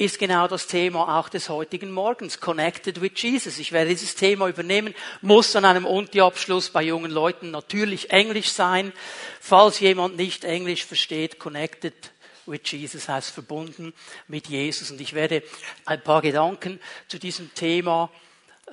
ist 0.00 0.18
genau 0.18 0.48
das 0.48 0.66
Thema 0.66 1.18
auch 1.18 1.28
des 1.28 1.50
heutigen 1.50 1.90
Morgens. 1.90 2.40
Connected 2.40 3.02
with 3.02 3.12
Jesus. 3.16 3.58
Ich 3.58 3.70
werde 3.70 3.90
dieses 3.90 4.14
Thema 4.14 4.48
übernehmen, 4.48 4.94
muss 5.20 5.54
an 5.54 5.66
einem 5.66 5.84
Unti-Abschluss 5.84 6.70
bei 6.70 6.82
jungen 6.82 7.10
Leuten 7.10 7.50
natürlich 7.50 8.10
Englisch 8.10 8.48
sein. 8.48 8.94
Falls 9.40 9.78
jemand 9.78 10.16
nicht 10.16 10.44
Englisch 10.44 10.86
versteht, 10.86 11.38
connected 11.38 11.92
with 12.46 12.62
Jesus 12.64 13.10
heißt 13.10 13.30
verbunden 13.30 13.92
mit 14.26 14.48
Jesus. 14.48 14.90
Und 14.90 15.02
ich 15.02 15.12
werde 15.12 15.42
ein 15.84 16.02
paar 16.02 16.22
Gedanken 16.22 16.80
zu 17.06 17.18
diesem 17.18 17.54
Thema 17.54 18.10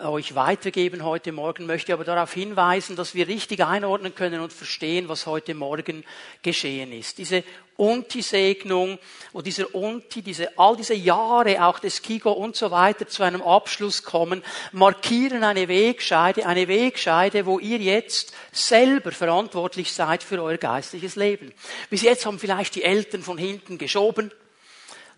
euch 0.03 0.35
weitergeben 0.35 1.03
heute 1.03 1.31
Morgen, 1.31 1.65
möchte 1.65 1.93
aber 1.93 2.03
darauf 2.03 2.33
hinweisen, 2.33 2.95
dass 2.95 3.15
wir 3.15 3.27
richtig 3.27 3.63
einordnen 3.65 4.13
können 4.13 4.41
und 4.41 4.53
verstehen, 4.53 5.09
was 5.09 5.25
heute 5.25 5.53
Morgen 5.53 6.03
geschehen 6.41 6.91
ist. 6.91 7.17
Diese 7.17 7.43
Unti-Segnung, 7.77 8.99
wo 9.33 9.41
dieser 9.41 9.73
Unti, 9.73 10.21
diese, 10.21 10.57
all 10.57 10.75
diese 10.75 10.93
Jahre 10.93 11.65
auch 11.65 11.79
des 11.79 12.01
Kigo 12.01 12.31
und 12.31 12.55
so 12.55 12.71
weiter 12.71 13.07
zu 13.07 13.23
einem 13.23 13.41
Abschluss 13.41 14.03
kommen, 14.03 14.43
markieren 14.71 15.43
eine 15.43 15.67
Wegscheide, 15.67 16.45
eine 16.45 16.67
Wegscheide, 16.67 17.45
wo 17.45 17.59
ihr 17.59 17.79
jetzt 17.79 18.33
selber 18.51 19.11
verantwortlich 19.11 19.93
seid 19.93 20.23
für 20.23 20.41
euer 20.41 20.57
geistliches 20.57 21.15
Leben. 21.15 21.53
Bis 21.89 22.01
jetzt 22.01 22.25
haben 22.25 22.39
vielleicht 22.39 22.75
die 22.75 22.83
Eltern 22.83 23.21
von 23.21 23.37
hinten 23.37 23.77
geschoben, 23.77 24.31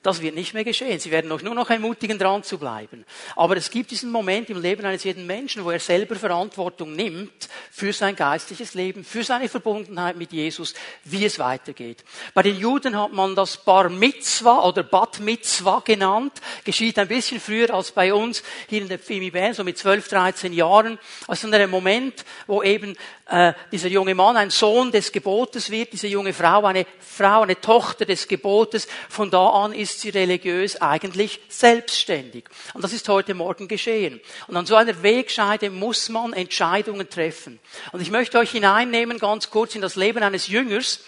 das 0.02 0.22
wird 0.22 0.36
nicht 0.36 0.54
mehr 0.54 0.64
geschehen. 0.64 1.00
Sie 1.00 1.12
werden 1.12 1.32
euch 1.32 1.42
nur 1.42 1.56
noch 1.56 1.70
ermutigen, 1.70 2.18
dran 2.18 2.44
zu 2.44 2.58
bleiben. 2.58 3.06
Aber 3.36 3.58
es 3.58 3.70
gibt 3.70 3.92
diesen 3.92 4.12
Moment 4.12 4.50
im 4.50 4.62
Leben 4.62 4.86
eines 4.86 5.04
jeden 5.04 5.28
Menschen, 5.28 5.66
wo 5.66 5.72
er 5.72 5.80
selber 5.80 6.16
Verantwortung 6.16 6.96
nimmt 6.96 7.50
für 7.72 7.92
sein 7.92 8.16
geistliches 8.16 8.74
Leben, 8.76 9.04
für 9.04 9.24
seine 9.24 9.50
Verbundenheit 9.50 10.16
mit 10.16 10.32
Jesus, 10.32 10.74
wie 11.04 11.26
es 11.26 11.38
weitergeht. 11.38 12.04
Bei 12.34 12.44
den 12.44 12.58
Juden 12.58 12.98
hat 12.98 13.12
man 13.12 13.36
das 13.36 13.58
Bar 13.58 13.90
Mitzwa 13.90 14.64
oder 14.64 14.84
Bat 14.84 15.20
Mitzwa 15.20 15.82
genannt. 15.84 16.34
Geschieht 16.64 16.98
ein 16.98 17.08
bisschen 17.08 17.42
früher 17.42 17.74
als 17.74 17.92
bei 17.92 18.14
uns 18.14 18.42
hier 18.68 18.82
in 18.82 18.88
der 18.88 19.00
Fimi 19.00 19.32
so 19.54 19.64
mit 19.64 19.78
12, 19.78 20.08
13 20.08 20.54
Jahren. 20.54 20.98
Also 21.28 21.50
der 21.50 21.68
Moment, 21.68 22.26
wo 22.48 22.64
eben 22.64 22.96
äh, 23.30 23.54
dieser 23.72 23.90
junge 23.90 24.16
Mann 24.16 24.38
ein 24.38 24.50
Sohn 24.50 24.92
des 24.92 25.12
Gebotes 25.12 25.70
wird, 25.70 25.94
diese 25.94 26.08
junge 26.08 26.34
Frau 26.34 26.66
eine 26.66 26.86
Frau, 27.00 27.42
eine 27.42 27.60
Tochter 27.60 28.06
des 28.06 28.28
Gebotes. 28.28 28.88
Von 29.08 29.30
da 29.30 29.48
an 29.50 29.74
ist 29.74 30.02
sie 30.02 30.10
religiös 30.10 30.82
eigentlich 30.82 31.40
selbstständig. 31.48 32.46
Und 32.74 32.84
das 32.84 32.94
ist 32.94 33.08
heute 33.08 33.34
Morgen 33.34 33.68
geschehen. 33.68 34.20
Und 34.48 34.58
an 34.58 34.66
so 34.66 34.76
einer 34.76 35.04
Wegscheide 35.04 35.70
muss 35.70 36.10
man 36.10 36.34
Entscheidungen 36.34 37.10
treffen. 37.10 37.60
Und 37.92 38.02
ich 38.02 38.12
möchte 38.12 38.40
euch 38.40 38.52
hineinnehmen 38.52 39.20
ganz 39.20 39.50
kurz 39.50 39.76
in 39.76 39.82
das 39.82 39.96
Leben 39.96 40.24
eines 40.24 40.48
Jüngers, 40.48 41.02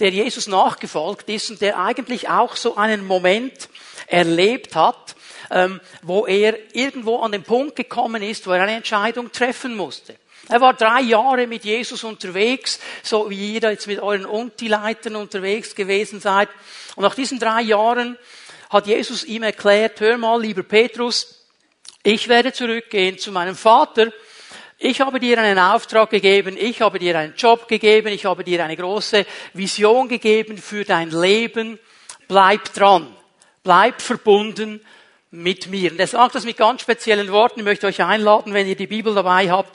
der 0.00 0.10
Jesus 0.10 0.46
nachgefolgt 0.46 1.28
ist 1.28 1.50
und 1.50 1.60
der 1.60 1.78
eigentlich 1.78 2.28
auch 2.28 2.56
so 2.56 2.76
einen 2.76 3.06
Moment 3.06 3.68
erlebt 4.06 4.74
hat, 4.76 5.14
ähm, 5.50 5.80
wo 6.02 6.26
er 6.26 6.58
irgendwo 6.74 7.18
an 7.20 7.32
den 7.32 7.42
Punkt 7.42 7.76
gekommen 7.76 8.22
ist, 8.22 8.46
wo 8.46 8.52
er 8.52 8.62
eine 8.62 8.76
Entscheidung 8.76 9.32
treffen 9.32 9.76
musste. 9.76 10.16
Er 10.52 10.60
war 10.60 10.74
drei 10.74 11.00
Jahre 11.00 11.46
mit 11.46 11.64
Jesus 11.64 12.04
unterwegs, 12.04 12.78
so 13.02 13.30
wie 13.30 13.54
ihr 13.54 13.70
jetzt 13.70 13.86
mit 13.86 14.00
euren 14.00 14.26
Unti-Leitern 14.26 15.16
unterwegs 15.16 15.74
gewesen 15.74 16.20
seid. 16.20 16.50
Und 16.94 17.04
nach 17.04 17.14
diesen 17.14 17.38
drei 17.38 17.62
Jahren 17.62 18.18
hat 18.68 18.86
Jesus 18.86 19.24
ihm 19.24 19.44
erklärt, 19.44 19.98
hör 20.00 20.18
mal, 20.18 20.42
lieber 20.42 20.62
Petrus, 20.62 21.46
ich 22.02 22.28
werde 22.28 22.52
zurückgehen 22.52 23.16
zu 23.16 23.32
meinem 23.32 23.56
Vater. 23.56 24.12
Ich 24.76 25.00
habe 25.00 25.20
dir 25.20 25.38
einen 25.38 25.58
Auftrag 25.58 26.10
gegeben, 26.10 26.58
ich 26.58 26.82
habe 26.82 26.98
dir 26.98 27.18
einen 27.18 27.34
Job 27.34 27.66
gegeben, 27.66 28.08
ich 28.08 28.26
habe 28.26 28.44
dir 28.44 28.62
eine 28.62 28.76
große 28.76 29.24
Vision 29.54 30.06
gegeben 30.06 30.58
für 30.58 30.84
dein 30.84 31.12
Leben. 31.12 31.78
Bleib 32.28 32.74
dran, 32.74 33.16
bleib 33.62 34.02
verbunden 34.02 34.84
mit 35.30 35.68
mir. 35.68 35.92
Und 35.92 35.98
er 35.98 36.06
sagt 36.06 36.34
das 36.34 36.44
mit 36.44 36.58
ganz 36.58 36.82
speziellen 36.82 37.32
Worten. 37.32 37.60
Ich 37.60 37.64
möchte 37.64 37.86
euch 37.86 38.02
einladen, 38.02 38.52
wenn 38.52 38.66
ihr 38.66 38.76
die 38.76 38.86
Bibel 38.86 39.14
dabei 39.14 39.50
habt, 39.50 39.72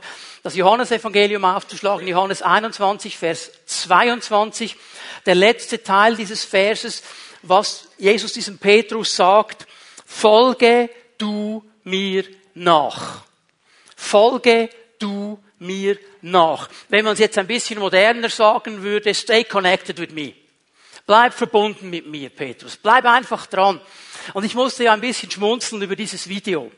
das 0.48 0.56
Johannesevangelium 0.56 1.44
aufzuschlagen, 1.44 2.08
Johannes 2.08 2.42
21, 2.42 3.18
Vers 3.18 3.52
22, 3.66 4.78
der 5.26 5.36
letzte 5.36 5.84
Teil 5.84 6.16
dieses 6.16 6.46
Verses, 6.46 7.04
was 7.42 7.90
Jesus 7.98 8.32
diesem 8.32 8.58
Petrus 8.58 9.14
sagt, 9.14 9.68
folge 10.06 10.90
du 11.18 11.66
mir 11.84 12.24
nach. 12.54 13.26
Folge 13.98 14.70
du 15.00 15.38
mir 15.60 15.98
nach. 16.22 16.70
Wenn 16.88 17.04
man 17.04 17.14
es 17.14 17.20
jetzt 17.20 17.38
ein 17.38 17.48
bisschen 17.48 17.80
moderner 17.80 18.30
sagen 18.30 18.82
würde, 18.84 19.14
stay 19.14 19.44
connected 19.44 20.00
with 20.00 20.12
me. 20.12 20.34
Bleib 21.06 21.34
verbunden 21.34 21.90
mit 21.90 22.08
mir, 22.08 22.30
Petrus. 22.30 22.78
Bleib 22.78 23.04
einfach 23.04 23.48
dran. 23.48 23.82
Und 24.34 24.46
ich 24.46 24.56
musste 24.56 24.86
ja 24.86 24.94
ein 24.94 25.02
bisschen 25.02 25.30
schmunzeln 25.30 25.82
über 25.82 25.98
dieses 25.98 26.30
Video. 26.30 26.72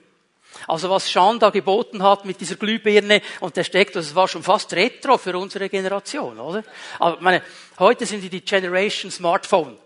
Also 0.67 0.89
was 0.89 1.11
Sean 1.11 1.39
da 1.39 1.49
geboten 1.49 2.03
hat 2.03 2.25
mit 2.25 2.41
dieser 2.41 2.55
Glühbirne 2.55 3.21
und 3.39 3.55
der 3.55 3.63
steckt, 3.63 3.95
das 3.95 4.15
war 4.15 4.27
schon 4.27 4.43
fast 4.43 4.73
retro 4.73 5.17
für 5.17 5.37
unsere 5.37 5.69
Generation, 5.69 6.39
oder? 6.39 6.63
Aber 6.99 7.17
meine, 7.21 7.41
heute 7.79 8.05
sind 8.05 8.21
die 8.21 8.41
Generation 8.41 9.11
Smartphone. 9.11 9.77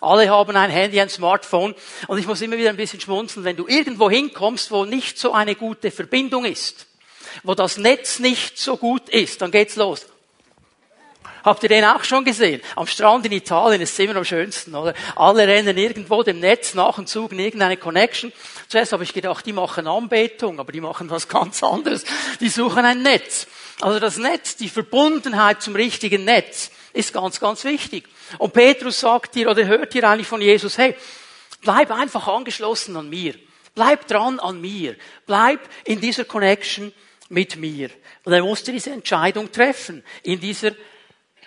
Alle 0.00 0.28
haben 0.28 0.54
ein 0.56 0.70
Handy, 0.70 1.00
ein 1.00 1.08
Smartphone. 1.08 1.74
Und 2.06 2.18
ich 2.18 2.26
muss 2.26 2.40
immer 2.40 2.56
wieder 2.56 2.70
ein 2.70 2.76
bisschen 2.76 3.00
schmunzeln, 3.00 3.44
wenn 3.44 3.56
du 3.56 3.66
irgendwo 3.66 4.08
hinkommst, 4.08 4.70
wo 4.70 4.84
nicht 4.84 5.18
so 5.18 5.32
eine 5.32 5.54
gute 5.54 5.90
Verbindung 5.90 6.44
ist, 6.44 6.86
wo 7.42 7.54
das 7.54 7.78
Netz 7.78 8.18
nicht 8.18 8.58
so 8.58 8.76
gut 8.76 9.08
ist, 9.08 9.42
dann 9.42 9.50
geht's 9.50 9.76
los. 9.76 10.06
Habt 11.48 11.62
ihr 11.62 11.70
den 11.70 11.86
auch 11.86 12.04
schon 12.04 12.26
gesehen? 12.26 12.60
Am 12.76 12.86
Strand 12.86 13.24
in 13.24 13.32
Italien 13.32 13.80
ist 13.80 13.94
es 13.94 13.98
immer 14.00 14.16
am 14.16 14.24
schönsten, 14.26 14.74
oder? 14.74 14.92
Alle 15.16 15.48
rennen 15.48 15.78
irgendwo 15.78 16.22
dem 16.22 16.40
Netz 16.40 16.74
nach 16.74 16.98
und 16.98 17.08
suchen 17.08 17.38
irgendeine 17.38 17.78
Connection. 17.78 18.34
Zuerst 18.68 18.92
habe 18.92 19.02
ich 19.02 19.14
gedacht, 19.14 19.46
die 19.46 19.54
machen 19.54 19.86
Anbetung, 19.86 20.60
aber 20.60 20.72
die 20.72 20.82
machen 20.82 21.08
was 21.08 21.26
ganz 21.30 21.62
anderes. 21.62 22.04
Die 22.40 22.50
suchen 22.50 22.84
ein 22.84 23.00
Netz. 23.00 23.46
Also 23.80 23.98
das 23.98 24.18
Netz, 24.18 24.56
die 24.56 24.68
Verbundenheit 24.68 25.62
zum 25.62 25.74
richtigen 25.74 26.26
Netz 26.26 26.70
ist 26.92 27.14
ganz, 27.14 27.40
ganz 27.40 27.64
wichtig. 27.64 28.04
Und 28.36 28.52
Petrus 28.52 29.00
sagt 29.00 29.34
dir 29.34 29.48
oder 29.48 29.64
hört 29.64 29.94
hier 29.94 30.06
eigentlich 30.06 30.26
von 30.26 30.42
Jesus, 30.42 30.76
hey, 30.76 30.94
bleib 31.62 31.90
einfach 31.90 32.28
angeschlossen 32.28 32.94
an 32.94 33.08
mir. 33.08 33.34
Bleib 33.74 34.06
dran 34.06 34.38
an 34.38 34.60
mir. 34.60 34.96
Bleib 35.24 35.60
in 35.86 35.98
dieser 35.98 36.26
Connection 36.26 36.92
mit 37.30 37.56
mir. 37.56 37.88
Und 38.24 38.34
er 38.34 38.42
musste 38.42 38.70
diese 38.70 38.90
Entscheidung 38.90 39.50
treffen, 39.50 40.04
in 40.22 40.40
dieser 40.40 40.72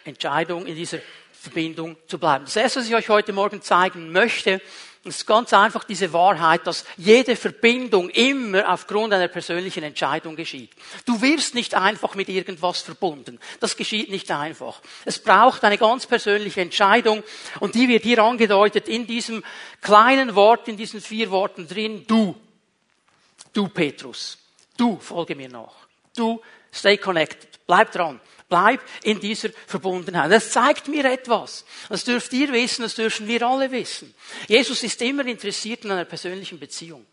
Entscheidung, 0.06 0.66
in 0.66 0.76
dieser 0.76 1.00
Verbindung 1.32 1.98
zu 2.08 2.20
bleiben. 2.20 2.46
Das 2.46 2.56
erste, 2.56 2.80
was 2.80 2.88
ich 2.88 2.96
euch 2.96 3.10
heute 3.10 3.34
Morgen 3.34 3.62
zeigen 3.62 4.12
möchte, 4.12 4.62
ist 5.04 5.26
ganz 5.26 5.52
einfach 5.54 5.84
diese 5.84 6.14
Wahrheit, 6.14 6.68
dass 6.68 6.86
jede 6.96 7.36
Verbindung 7.36 8.10
immer 8.10 8.72
aufgrund 8.72 9.14
einer 9.14 9.28
persönlichen 9.28 9.84
Entscheidung 9.84 10.36
geschieht. 10.36 10.70
Du 11.06 11.20
wirst 11.22 11.56
nicht 11.56 11.74
einfach 11.74 12.14
mit 12.14 12.30
irgendwas 12.30 12.82
verbunden. 12.82 13.40
Das 13.60 13.76
geschieht 13.76 14.12
nicht 14.12 14.30
einfach. 14.30 14.80
Es 15.06 15.18
braucht 15.18 15.64
eine 15.64 15.80
ganz 15.80 16.06
persönliche 16.06 16.62
Entscheidung 16.62 17.24
und 17.60 17.74
die 17.74 17.88
wird 17.88 18.04
hier 18.04 18.20
angedeutet 18.20 18.88
in 18.88 19.08
diesem 19.08 19.44
kleinen 19.82 20.36
Wort, 20.36 20.68
in 20.68 20.78
diesen 20.78 21.02
vier 21.02 21.32
Worten 21.32 21.68
drin. 21.68 22.06
Du. 22.08 22.36
Du, 23.52 23.68
Petrus. 23.70 24.38
Du, 24.78 25.00
folge 25.00 25.36
mir 25.36 25.50
nach. 25.50 25.74
Du, 26.16 26.42
stay 26.72 26.98
connected. 26.98 27.66
Bleib 27.66 27.92
dran. 27.92 28.20
Bleib 28.52 28.82
in 29.04 29.22
dieser 29.22 29.48
Verbundenheit. 29.66 30.30
Das 30.30 30.52
zeigt 30.52 30.90
mir 30.90 31.06
etwas. 31.06 31.64
Das 31.88 32.04
dürft 32.04 32.34
ihr 32.34 32.52
wissen, 32.52 32.82
das 32.82 32.96
dürfen 32.96 33.26
wir 33.26 33.42
alle 33.44 33.72
wissen. 33.72 34.14
Jesus 34.50 34.84
ist 34.84 35.02
immer 35.02 35.26
interessiert 35.26 35.86
in 35.86 35.92
einer 35.92 36.04
persönlichen 36.04 36.60
Beziehung. 36.60 37.06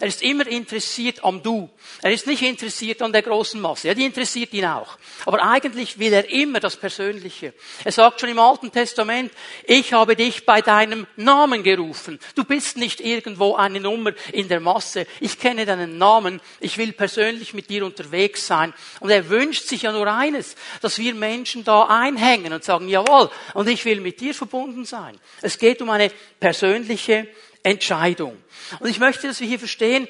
Er 0.00 0.08
ist 0.08 0.22
immer 0.22 0.46
interessiert 0.46 1.22
am 1.22 1.42
Du. 1.42 1.68
Er 2.00 2.12
ist 2.12 2.26
nicht 2.26 2.42
interessiert 2.42 3.02
an 3.02 3.12
der 3.12 3.22
großen 3.22 3.60
Masse. 3.60 3.88
Ja, 3.88 3.94
die 3.94 4.04
interessiert 4.04 4.52
ihn 4.52 4.64
auch. 4.64 4.96
Aber 5.26 5.42
eigentlich 5.42 5.98
will 5.98 6.12
er 6.12 6.28
immer 6.30 6.60
das 6.60 6.76
Persönliche. 6.76 7.52
Er 7.84 7.92
sagt 7.92 8.20
schon 8.20 8.30
im 8.30 8.38
Alten 8.38 8.72
Testament, 8.72 9.32
ich 9.64 9.92
habe 9.92 10.16
dich 10.16 10.46
bei 10.46 10.62
deinem 10.62 11.06
Namen 11.16 11.62
gerufen. 11.62 12.18
Du 12.34 12.44
bist 12.44 12.76
nicht 12.76 13.00
irgendwo 13.00 13.54
eine 13.54 13.80
Nummer 13.80 14.12
in 14.32 14.48
der 14.48 14.60
Masse. 14.60 15.06
Ich 15.20 15.38
kenne 15.38 15.66
deinen 15.66 15.98
Namen. 15.98 16.40
Ich 16.60 16.78
will 16.78 16.92
persönlich 16.92 17.54
mit 17.54 17.68
dir 17.68 17.84
unterwegs 17.84 18.46
sein. 18.46 18.72
Und 19.00 19.10
er 19.10 19.28
wünscht 19.28 19.66
sich 19.68 19.82
ja 19.82 19.92
nur 19.92 20.06
eines, 20.06 20.56
dass 20.80 20.98
wir 20.98 21.14
Menschen 21.14 21.64
da 21.64 21.84
einhängen 21.84 22.52
und 22.52 22.64
sagen, 22.64 22.88
jawohl, 22.88 23.30
und 23.54 23.68
ich 23.68 23.84
will 23.84 24.00
mit 24.00 24.20
dir 24.20 24.34
verbunden 24.34 24.84
sein. 24.84 25.18
Es 25.42 25.58
geht 25.58 25.82
um 25.82 25.90
eine 25.90 26.10
persönliche 26.40 27.28
Entscheidung. 27.62 28.42
Und 28.80 28.88
ich 28.88 28.98
möchte, 28.98 29.26
dass 29.26 29.40
wir 29.40 29.46
hier 29.46 29.58
verstehen, 29.58 30.08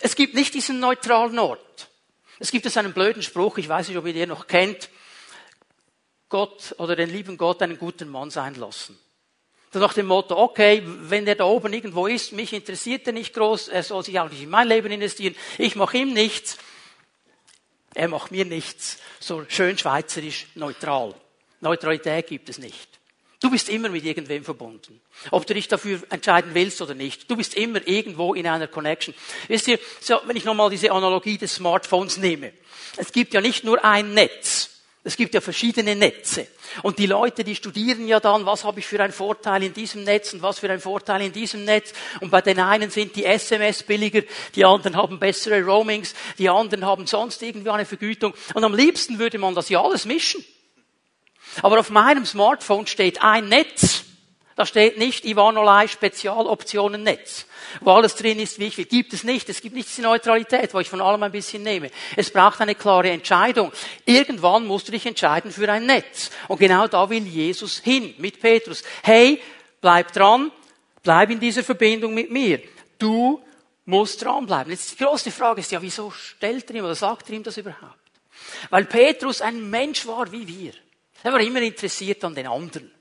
es 0.00 0.16
gibt 0.16 0.34
nicht 0.34 0.54
diesen 0.54 0.80
neutralen 0.80 1.38
Ort. 1.38 1.88
Es 2.38 2.50
gibt 2.50 2.66
es 2.66 2.76
einen 2.76 2.92
blöden 2.92 3.22
Spruch, 3.22 3.58
ich 3.58 3.68
weiß 3.68 3.88
nicht, 3.88 3.96
ob 3.96 4.06
ihr 4.06 4.12
den 4.12 4.28
noch 4.28 4.46
kennt, 4.46 4.90
Gott 6.28 6.74
oder 6.78 6.96
den 6.96 7.10
lieben 7.10 7.36
Gott 7.36 7.62
einen 7.62 7.78
guten 7.78 8.08
Mann 8.08 8.30
sein 8.30 8.54
lassen. 8.56 8.98
So 9.72 9.78
nach 9.78 9.94
dem 9.94 10.06
Motto, 10.06 10.36
okay, 10.36 10.82
wenn 10.84 11.24
der 11.24 11.34
da 11.34 11.44
oben 11.44 11.72
irgendwo 11.72 12.06
ist, 12.06 12.32
mich 12.32 12.52
interessiert 12.52 13.06
er 13.06 13.12
nicht 13.12 13.34
groß, 13.34 13.68
er 13.68 13.82
soll 13.82 14.04
sich 14.04 14.18
auch 14.18 14.30
nicht 14.30 14.42
in 14.42 14.50
mein 14.50 14.68
Leben 14.68 14.90
investieren, 14.92 15.34
ich 15.58 15.74
mache 15.76 15.98
ihm 15.98 16.12
nichts, 16.12 16.58
er 17.94 18.08
macht 18.08 18.32
mir 18.32 18.44
nichts. 18.44 18.98
So 19.20 19.44
schön 19.48 19.78
schweizerisch 19.78 20.46
neutral. 20.54 21.14
Neutralität 21.60 22.26
gibt 22.26 22.48
es 22.48 22.58
nicht. 22.58 23.00
Du 23.44 23.50
bist 23.50 23.68
immer 23.68 23.90
mit 23.90 24.06
irgendwem 24.06 24.42
verbunden. 24.42 25.02
Ob 25.30 25.46
du 25.46 25.52
dich 25.52 25.68
dafür 25.68 26.00
entscheiden 26.08 26.54
willst 26.54 26.80
oder 26.80 26.94
nicht. 26.94 27.30
Du 27.30 27.36
bist 27.36 27.56
immer 27.56 27.86
irgendwo 27.86 28.32
in 28.32 28.46
einer 28.46 28.68
Connection. 28.68 29.14
Wisst 29.48 29.68
ihr, 29.68 29.78
so, 30.00 30.18
wenn 30.24 30.34
ich 30.34 30.46
nochmal 30.46 30.70
diese 30.70 30.90
Analogie 30.90 31.36
des 31.36 31.56
Smartphones 31.56 32.16
nehme. 32.16 32.54
Es 32.96 33.12
gibt 33.12 33.34
ja 33.34 33.42
nicht 33.42 33.62
nur 33.62 33.84
ein 33.84 34.14
Netz. 34.14 34.70
Es 35.02 35.18
gibt 35.18 35.34
ja 35.34 35.42
verschiedene 35.42 35.94
Netze. 35.94 36.46
Und 36.82 36.98
die 36.98 37.04
Leute, 37.04 37.44
die 37.44 37.54
studieren 37.54 38.08
ja 38.08 38.18
dann, 38.18 38.46
was 38.46 38.64
habe 38.64 38.80
ich 38.80 38.86
für 38.86 38.98
einen 39.02 39.12
Vorteil 39.12 39.62
in 39.62 39.74
diesem 39.74 40.04
Netz 40.04 40.32
und 40.32 40.40
was 40.40 40.60
für 40.60 40.70
einen 40.70 40.80
Vorteil 40.80 41.20
in 41.20 41.32
diesem 41.34 41.66
Netz. 41.66 41.92
Und 42.20 42.30
bei 42.30 42.40
den 42.40 42.58
einen 42.58 42.88
sind 42.88 43.14
die 43.14 43.26
SMS 43.26 43.82
billiger, 43.82 44.22
die 44.54 44.64
anderen 44.64 44.96
haben 44.96 45.20
bessere 45.20 45.62
Roamings, 45.62 46.14
die 46.38 46.48
anderen 46.48 46.86
haben 46.86 47.06
sonst 47.06 47.42
irgendwie 47.42 47.68
eine 47.68 47.84
Vergütung. 47.84 48.32
Und 48.54 48.64
am 48.64 48.74
liebsten 48.74 49.18
würde 49.18 49.36
man 49.36 49.54
das 49.54 49.68
ja 49.68 49.84
alles 49.84 50.06
mischen. 50.06 50.42
Aber 51.62 51.80
auf 51.80 51.90
meinem 51.90 52.26
Smartphone 52.26 52.86
steht 52.86 53.22
ein 53.22 53.48
Netz. 53.48 54.04
Da 54.56 54.64
steht 54.66 54.98
nicht 54.98 55.24
Ivanolei 55.24 55.88
Spezialoptionen 55.88 57.02
Netz, 57.02 57.46
wo 57.80 57.90
alles 57.90 58.14
drin 58.14 58.38
ist, 58.38 58.60
wie 58.60 58.66
ich 58.66 58.78
will. 58.78 58.84
Gibt 58.84 59.12
es 59.12 59.24
nicht. 59.24 59.48
Es 59.48 59.60
gibt 59.60 59.74
nicht 59.74 59.88
diese 59.88 60.02
Neutralität, 60.02 60.72
wo 60.72 60.78
ich 60.78 60.88
von 60.88 61.00
allem 61.00 61.24
ein 61.24 61.32
bisschen 61.32 61.64
nehme. 61.64 61.90
Es 62.14 62.30
braucht 62.30 62.60
eine 62.60 62.76
klare 62.76 63.10
Entscheidung. 63.10 63.72
Irgendwann 64.06 64.64
musst 64.66 64.86
du 64.86 64.92
dich 64.92 65.06
entscheiden 65.06 65.50
für 65.50 65.70
ein 65.70 65.86
Netz. 65.86 66.30
Und 66.46 66.60
genau 66.60 66.86
da 66.86 67.10
will 67.10 67.26
Jesus 67.26 67.78
hin 67.78 68.14
mit 68.18 68.40
Petrus. 68.40 68.84
Hey, 69.02 69.42
bleib 69.80 70.12
dran, 70.12 70.52
bleib 71.02 71.30
in 71.30 71.40
dieser 71.40 71.64
Verbindung 71.64 72.14
mit 72.14 72.30
mir. 72.30 72.62
Du 72.98 73.42
musst 73.86 74.22
dranbleiben. 74.22 74.70
Jetzt 74.70 74.92
die 74.92 75.04
große 75.04 75.32
Frage 75.32 75.62
ist 75.62 75.72
ja, 75.72 75.82
wieso 75.82 76.12
stellt 76.12 76.70
er 76.70 76.76
ihm 76.76 76.84
oder 76.84 76.94
sagt 76.94 77.28
er 77.28 77.34
ihm 77.34 77.42
das 77.42 77.56
überhaupt? 77.56 77.98
Weil 78.70 78.84
Petrus 78.84 79.40
ein 79.40 79.68
Mensch 79.68 80.06
war 80.06 80.30
wie 80.30 80.46
wir. 80.46 80.72
Er 81.24 81.32
war 81.32 81.40
immer 81.40 81.62
interessiert 81.62 82.22
an 82.22 82.34
den 82.34 82.46
anderen. 82.46 82.92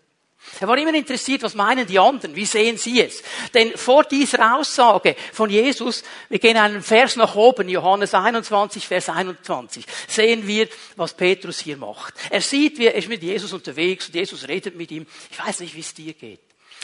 Er 0.60 0.68
war 0.68 0.78
immer 0.78 0.94
interessiert, 0.94 1.42
was 1.44 1.56
meinen 1.56 1.86
die 1.86 2.00
anderen, 2.00 2.36
wie 2.36 2.46
sehen 2.46 2.78
sie 2.78 3.02
es. 3.02 3.22
Denn 3.54 3.78
vor 3.78 4.04
dieser 4.04 4.56
Aussage 4.56 5.16
von 5.32 5.50
Jesus, 5.50 6.04
wir 6.30 6.40
gehen 6.40 6.58
einen 6.58 6.82
Vers 6.82 7.16
nach 7.16 7.36
oben, 7.36 7.70
Johannes 7.70 8.14
21, 8.14 8.88
Vers 8.88 9.10
21, 9.10 9.86
sehen 10.08 10.48
wir, 10.48 10.68
was 10.96 11.14
Petrus 11.14 11.60
hier 11.60 11.78
macht. 11.78 12.14
Er 12.30 12.42
sieht, 12.42 12.78
wie 12.78 12.88
er 12.88 12.96
ist 12.96 13.10
mit 13.10 13.24
Jesus 13.24 13.52
unterwegs 13.52 14.08
und 14.08 14.16
Jesus 14.16 14.48
redet 14.48 14.76
mit 14.76 14.92
ihm. 14.92 15.06
Ich 15.32 15.40
weiß 15.40 15.62
nicht, 15.62 15.76
wie 15.76 15.82
es 15.82 15.94
dir 15.94 16.14
geht. 16.14 16.42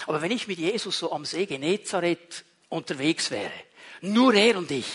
Aber 0.07 0.21
wenn 0.21 0.31
ich 0.31 0.47
mit 0.47 0.59
Jesus 0.59 1.00
so 1.00 1.12
am 1.12 1.25
See 1.25 1.45
Genezareth 1.45 2.44
unterwegs 2.69 3.31
wäre, 3.31 3.51
nur 4.01 4.33
er 4.33 4.57
und 4.57 4.71
ich, 4.71 4.88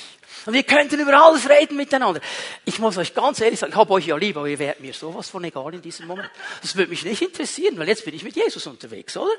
und 0.46 0.52
wir 0.52 0.62
könnten 0.62 1.00
über 1.00 1.14
alles 1.14 1.48
reden 1.48 1.76
miteinander. 1.76 2.20
Ich 2.64 2.78
muss 2.78 2.98
euch 2.98 3.14
ganz 3.14 3.40
ehrlich 3.40 3.58
sagen, 3.58 3.72
ich 3.72 3.78
habe 3.78 3.92
euch 3.92 4.06
ja 4.06 4.16
lieb, 4.16 4.36
aber 4.36 4.46
ihr 4.46 4.58
wärt 4.58 4.80
mir 4.80 4.92
sowas 4.92 5.28
von 5.30 5.42
egal 5.44 5.74
in 5.74 5.82
diesem 5.82 6.06
Moment. 6.06 6.30
Das 6.60 6.76
würde 6.76 6.90
mich 6.90 7.04
nicht 7.04 7.22
interessieren, 7.22 7.78
weil 7.78 7.88
jetzt 7.88 8.04
bin 8.04 8.14
ich 8.14 8.22
mit 8.22 8.36
Jesus 8.36 8.66
unterwegs, 8.66 9.16
oder? 9.16 9.32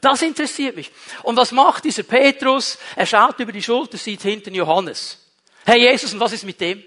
Das 0.00 0.22
interessiert 0.22 0.76
mich. 0.76 0.90
Und 1.22 1.36
was 1.36 1.52
macht 1.52 1.84
dieser 1.84 2.02
Petrus? 2.02 2.78
Er 2.96 3.06
schaut 3.06 3.38
über 3.40 3.52
die 3.52 3.62
Schulter, 3.62 3.96
sieht 3.96 4.22
hinten 4.22 4.54
Johannes. 4.54 5.18
Herr 5.64 5.78
Jesus, 5.78 6.12
und 6.12 6.20
was 6.20 6.32
ist 6.32 6.44
mit 6.44 6.60
dem? 6.60 6.82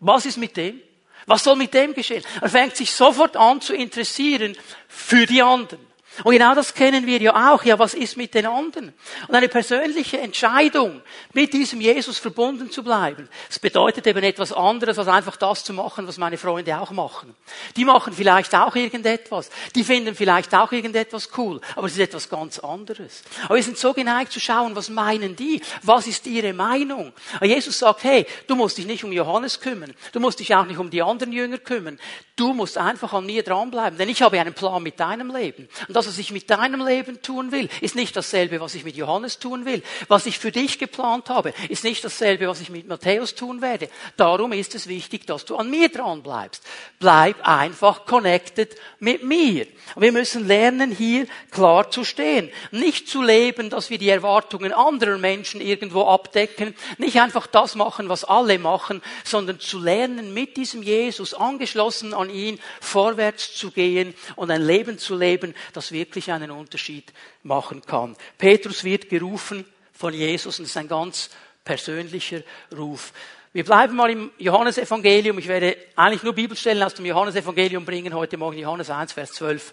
Was 0.00 0.26
ist 0.26 0.36
mit 0.36 0.56
dem? 0.56 0.80
Was 1.26 1.44
soll 1.44 1.56
mit 1.56 1.72
dem 1.72 1.94
geschehen? 1.94 2.22
Er 2.40 2.50
fängt 2.50 2.76
sich 2.76 2.92
sofort 2.92 3.36
an 3.36 3.60
zu 3.60 3.74
interessieren 3.74 4.56
für 4.88 5.26
die 5.26 5.42
anderen. 5.42 5.93
Und 6.22 6.32
genau 6.32 6.54
das 6.54 6.74
kennen 6.74 7.06
wir 7.06 7.20
ja 7.20 7.52
auch. 7.52 7.64
Ja, 7.64 7.78
was 7.78 7.94
ist 7.94 8.16
mit 8.16 8.34
den 8.34 8.46
anderen? 8.46 8.92
Und 9.26 9.34
eine 9.34 9.48
persönliche 9.48 10.18
Entscheidung, 10.18 11.02
mit 11.32 11.52
diesem 11.52 11.80
Jesus 11.80 12.18
verbunden 12.18 12.70
zu 12.70 12.84
bleiben, 12.84 13.28
das 13.48 13.58
bedeutet 13.58 14.06
eben 14.06 14.22
etwas 14.22 14.52
anderes, 14.52 14.98
als 14.98 15.08
einfach 15.08 15.36
das 15.36 15.64
zu 15.64 15.72
machen, 15.72 16.06
was 16.06 16.18
meine 16.18 16.38
Freunde 16.38 16.78
auch 16.78 16.92
machen. 16.92 17.34
Die 17.76 17.84
machen 17.84 18.12
vielleicht 18.12 18.54
auch 18.54 18.76
irgendetwas. 18.76 19.50
Die 19.74 19.82
finden 19.82 20.14
vielleicht 20.14 20.54
auch 20.54 20.70
irgendetwas 20.70 21.30
cool. 21.36 21.60
Aber 21.74 21.86
es 21.86 21.94
ist 21.94 22.00
etwas 22.00 22.28
ganz 22.28 22.58
anderes. 22.60 23.22
Aber 23.44 23.56
wir 23.56 23.62
sind 23.62 23.78
so 23.78 23.92
geneigt 23.92 24.32
zu 24.32 24.40
schauen, 24.40 24.76
was 24.76 24.88
meinen 24.88 25.34
die? 25.34 25.60
Was 25.82 26.06
ist 26.06 26.26
ihre 26.26 26.52
Meinung? 26.52 27.12
Aber 27.36 27.46
Jesus 27.46 27.78
sagt, 27.78 28.04
hey, 28.04 28.26
du 28.46 28.54
musst 28.54 28.78
dich 28.78 28.86
nicht 28.86 29.02
um 29.02 29.12
Johannes 29.12 29.60
kümmern. 29.60 29.94
Du 30.12 30.20
musst 30.20 30.38
dich 30.38 30.54
auch 30.54 30.66
nicht 30.66 30.78
um 30.78 30.90
die 30.90 31.02
anderen 31.02 31.32
Jünger 31.32 31.58
kümmern. 31.58 31.98
Du 32.36 32.52
musst 32.52 32.78
einfach 32.78 33.12
an 33.12 33.26
mir 33.26 33.44
dranbleiben. 33.44 33.96
Denn 33.96 34.08
ich 34.08 34.20
habe 34.20 34.40
einen 34.40 34.54
Plan 34.54 34.82
mit 34.82 34.98
deinem 34.98 35.32
Leben. 35.32 35.68
Und 35.86 35.94
das, 35.94 36.08
was 36.08 36.18
ich 36.18 36.32
mit 36.32 36.50
deinem 36.50 36.84
Leben 36.84 37.22
tun 37.22 37.52
will, 37.52 37.68
ist 37.80 37.94
nicht 37.94 38.16
dasselbe, 38.16 38.60
was 38.60 38.74
ich 38.74 38.82
mit 38.82 38.96
Johannes 38.96 39.38
tun 39.38 39.64
will. 39.64 39.84
Was 40.08 40.26
ich 40.26 40.40
für 40.40 40.50
dich 40.50 40.80
geplant 40.80 41.28
habe, 41.28 41.54
ist 41.68 41.84
nicht 41.84 42.04
dasselbe, 42.04 42.48
was 42.48 42.60
ich 42.60 42.70
mit 42.70 42.88
Matthäus 42.88 43.36
tun 43.36 43.62
werde. 43.62 43.88
Darum 44.16 44.52
ist 44.52 44.74
es 44.74 44.88
wichtig, 44.88 45.28
dass 45.28 45.44
du 45.44 45.54
an 45.54 45.70
mir 45.70 45.88
dran 45.90 46.24
bleibst. 46.24 46.64
Bleib 46.98 47.36
einfach 47.46 48.04
connected 48.04 48.74
mit 48.98 49.22
mir. 49.22 49.68
Wir 49.94 50.10
müssen 50.10 50.44
lernen, 50.44 50.90
hier 50.90 51.28
klar 51.52 51.92
zu 51.92 52.02
stehen. 52.02 52.50
Nicht 52.72 53.08
zu 53.08 53.22
leben, 53.22 53.70
dass 53.70 53.90
wir 53.90 53.98
die 53.98 54.08
Erwartungen 54.08 54.72
anderer 54.72 55.18
Menschen 55.18 55.60
irgendwo 55.60 56.02
abdecken. 56.02 56.74
Nicht 56.98 57.20
einfach 57.20 57.46
das 57.46 57.76
machen, 57.76 58.08
was 58.08 58.24
alle 58.24 58.58
machen, 58.58 59.02
sondern 59.22 59.60
zu 59.60 59.78
lernen, 59.78 60.34
mit 60.34 60.56
diesem 60.56 60.82
Jesus 60.82 61.32
angeschlossen 61.32 62.12
an 62.12 62.23
ihn 62.30 62.58
vorwärts 62.80 63.54
zu 63.54 63.70
gehen 63.70 64.14
und 64.36 64.50
ein 64.50 64.62
Leben 64.62 64.98
zu 64.98 65.16
leben, 65.16 65.54
das 65.72 65.92
wirklich 65.92 66.30
einen 66.32 66.50
Unterschied 66.50 67.12
machen 67.42 67.82
kann. 67.82 68.16
Petrus 68.38 68.84
wird 68.84 69.08
gerufen 69.08 69.64
von 69.92 70.12
Jesus 70.12 70.58
und 70.58 70.66
ist 70.66 70.76
ein 70.76 70.88
ganz 70.88 71.30
persönlicher 71.64 72.42
Ruf. 72.76 73.12
Wir 73.52 73.64
bleiben 73.64 73.94
mal 73.94 74.10
im 74.10 74.32
Johannesevangelium. 74.38 75.38
Ich 75.38 75.46
werde 75.46 75.76
eigentlich 75.94 76.24
nur 76.24 76.32
Bibelstellen 76.32 76.82
aus 76.82 76.94
dem 76.94 77.06
Johannesevangelium 77.06 77.84
bringen 77.84 78.12
heute 78.12 78.36
Morgen. 78.36 78.58
Johannes 78.58 78.90
1, 78.90 79.12
Vers 79.12 79.32
12. 79.34 79.72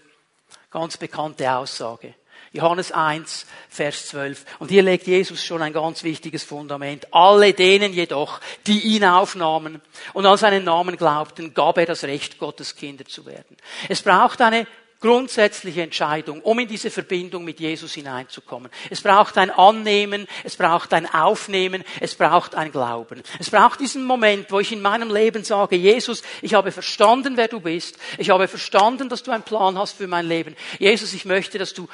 Ganz 0.69 0.97
bekannte 0.97 1.51
Aussage. 1.51 2.13
Johannes 2.53 2.91
1, 2.91 3.45
Vers 3.69 4.07
12. 4.09 4.45
Und 4.59 4.69
hier 4.69 4.83
legt 4.83 5.07
Jesus 5.07 5.43
schon 5.43 5.61
ein 5.61 5.71
ganz 5.71 6.03
wichtiges 6.03 6.43
Fundament. 6.43 7.07
Alle 7.11 7.53
denen 7.53 7.93
jedoch, 7.93 8.41
die 8.67 8.79
ihn 8.81 9.05
aufnahmen 9.05 9.81
und 10.11 10.25
an 10.25 10.37
seinen 10.37 10.65
Namen 10.65 10.97
glaubten, 10.97 11.53
gab 11.53 11.77
er 11.77 11.85
das 11.85 12.03
Recht, 12.03 12.39
Gottes 12.39 12.75
Kinder 12.75 13.05
zu 13.05 13.25
werden. 13.25 13.55
Es 13.87 14.01
braucht 14.01 14.41
eine 14.41 14.67
grundsätzliche 14.99 15.81
Entscheidung, 15.81 16.41
um 16.41 16.59
in 16.59 16.67
diese 16.67 16.91
Verbindung 16.91 17.43
mit 17.43 17.59
Jesus 17.59 17.93
hineinzukommen. 17.93 18.69
Es 18.89 19.01
braucht 19.01 19.37
ein 19.37 19.49
Annehmen, 19.49 20.27
es 20.43 20.55
braucht 20.55 20.93
ein 20.93 21.11
Aufnehmen, 21.11 21.83
es 21.99 22.15
braucht 22.15 22.53
ein 22.53 22.71
Glauben. 22.71 23.23
Es 23.39 23.49
braucht 23.49 23.79
diesen 23.79 24.05
Moment, 24.05 24.51
wo 24.51 24.59
ich 24.59 24.71
in 24.71 24.81
meinem 24.81 25.11
Leben 25.11 25.43
sage, 25.43 25.75
Jesus, 25.75 26.21
ich 26.41 26.53
habe 26.53 26.71
verstanden, 26.71 27.35
wer 27.35 27.47
du 27.47 27.59
bist. 27.59 27.97
Ich 28.19 28.29
habe 28.29 28.47
verstanden, 28.47 29.09
dass 29.09 29.23
du 29.23 29.31
einen 29.31 29.43
Plan 29.43 29.77
hast 29.77 29.97
für 29.97 30.07
mein 30.07 30.27
Leben. 30.27 30.55
Jesus, 30.77 31.13
ich 31.13 31.25
möchte, 31.25 31.57
dass 31.57 31.73
du 31.73 31.87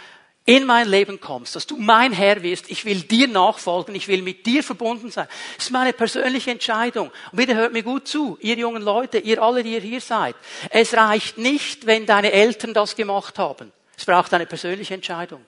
in 0.48 0.66
mein 0.66 0.88
Leben 0.88 1.20
kommst, 1.20 1.58
dass 1.58 1.68
du 1.68 1.76
mein 1.76 2.14
Herr 2.14 2.42
wirst. 2.42 2.72
Ich 2.72 2.86
will 2.86 3.02
dir 3.02 3.28
nachfolgen, 3.28 3.94
ich 3.96 4.08
will 4.08 4.22
mit 4.22 4.46
dir 4.46 4.64
verbunden 4.64 5.12
sein. 5.12 5.28
Das 5.58 5.66
ist 5.66 5.72
meine 5.72 5.92
persönliche 5.92 6.52
Entscheidung. 6.52 7.12
Und 7.32 7.36
bitte 7.36 7.54
hört 7.54 7.74
mir 7.74 7.84
gut 7.84 8.08
zu, 8.08 8.38
ihr 8.40 8.56
jungen 8.56 8.82
Leute, 8.82 9.18
ihr 9.20 9.44
alle, 9.44 9.62
die 9.62 9.74
ihr 9.74 9.82
hier 9.82 10.00
seid. 10.00 10.38
Es 10.70 10.94
reicht 10.94 11.38
nicht, 11.38 11.86
wenn 11.86 12.06
deine 12.06 12.32
Eltern 12.32 12.74
das 12.74 12.96
gemacht 12.96 13.38
haben. 13.38 13.74
Es 13.98 14.06
braucht 14.06 14.34
eine 14.34 14.46
persönliche 14.46 14.94
Entscheidung. 14.94 15.44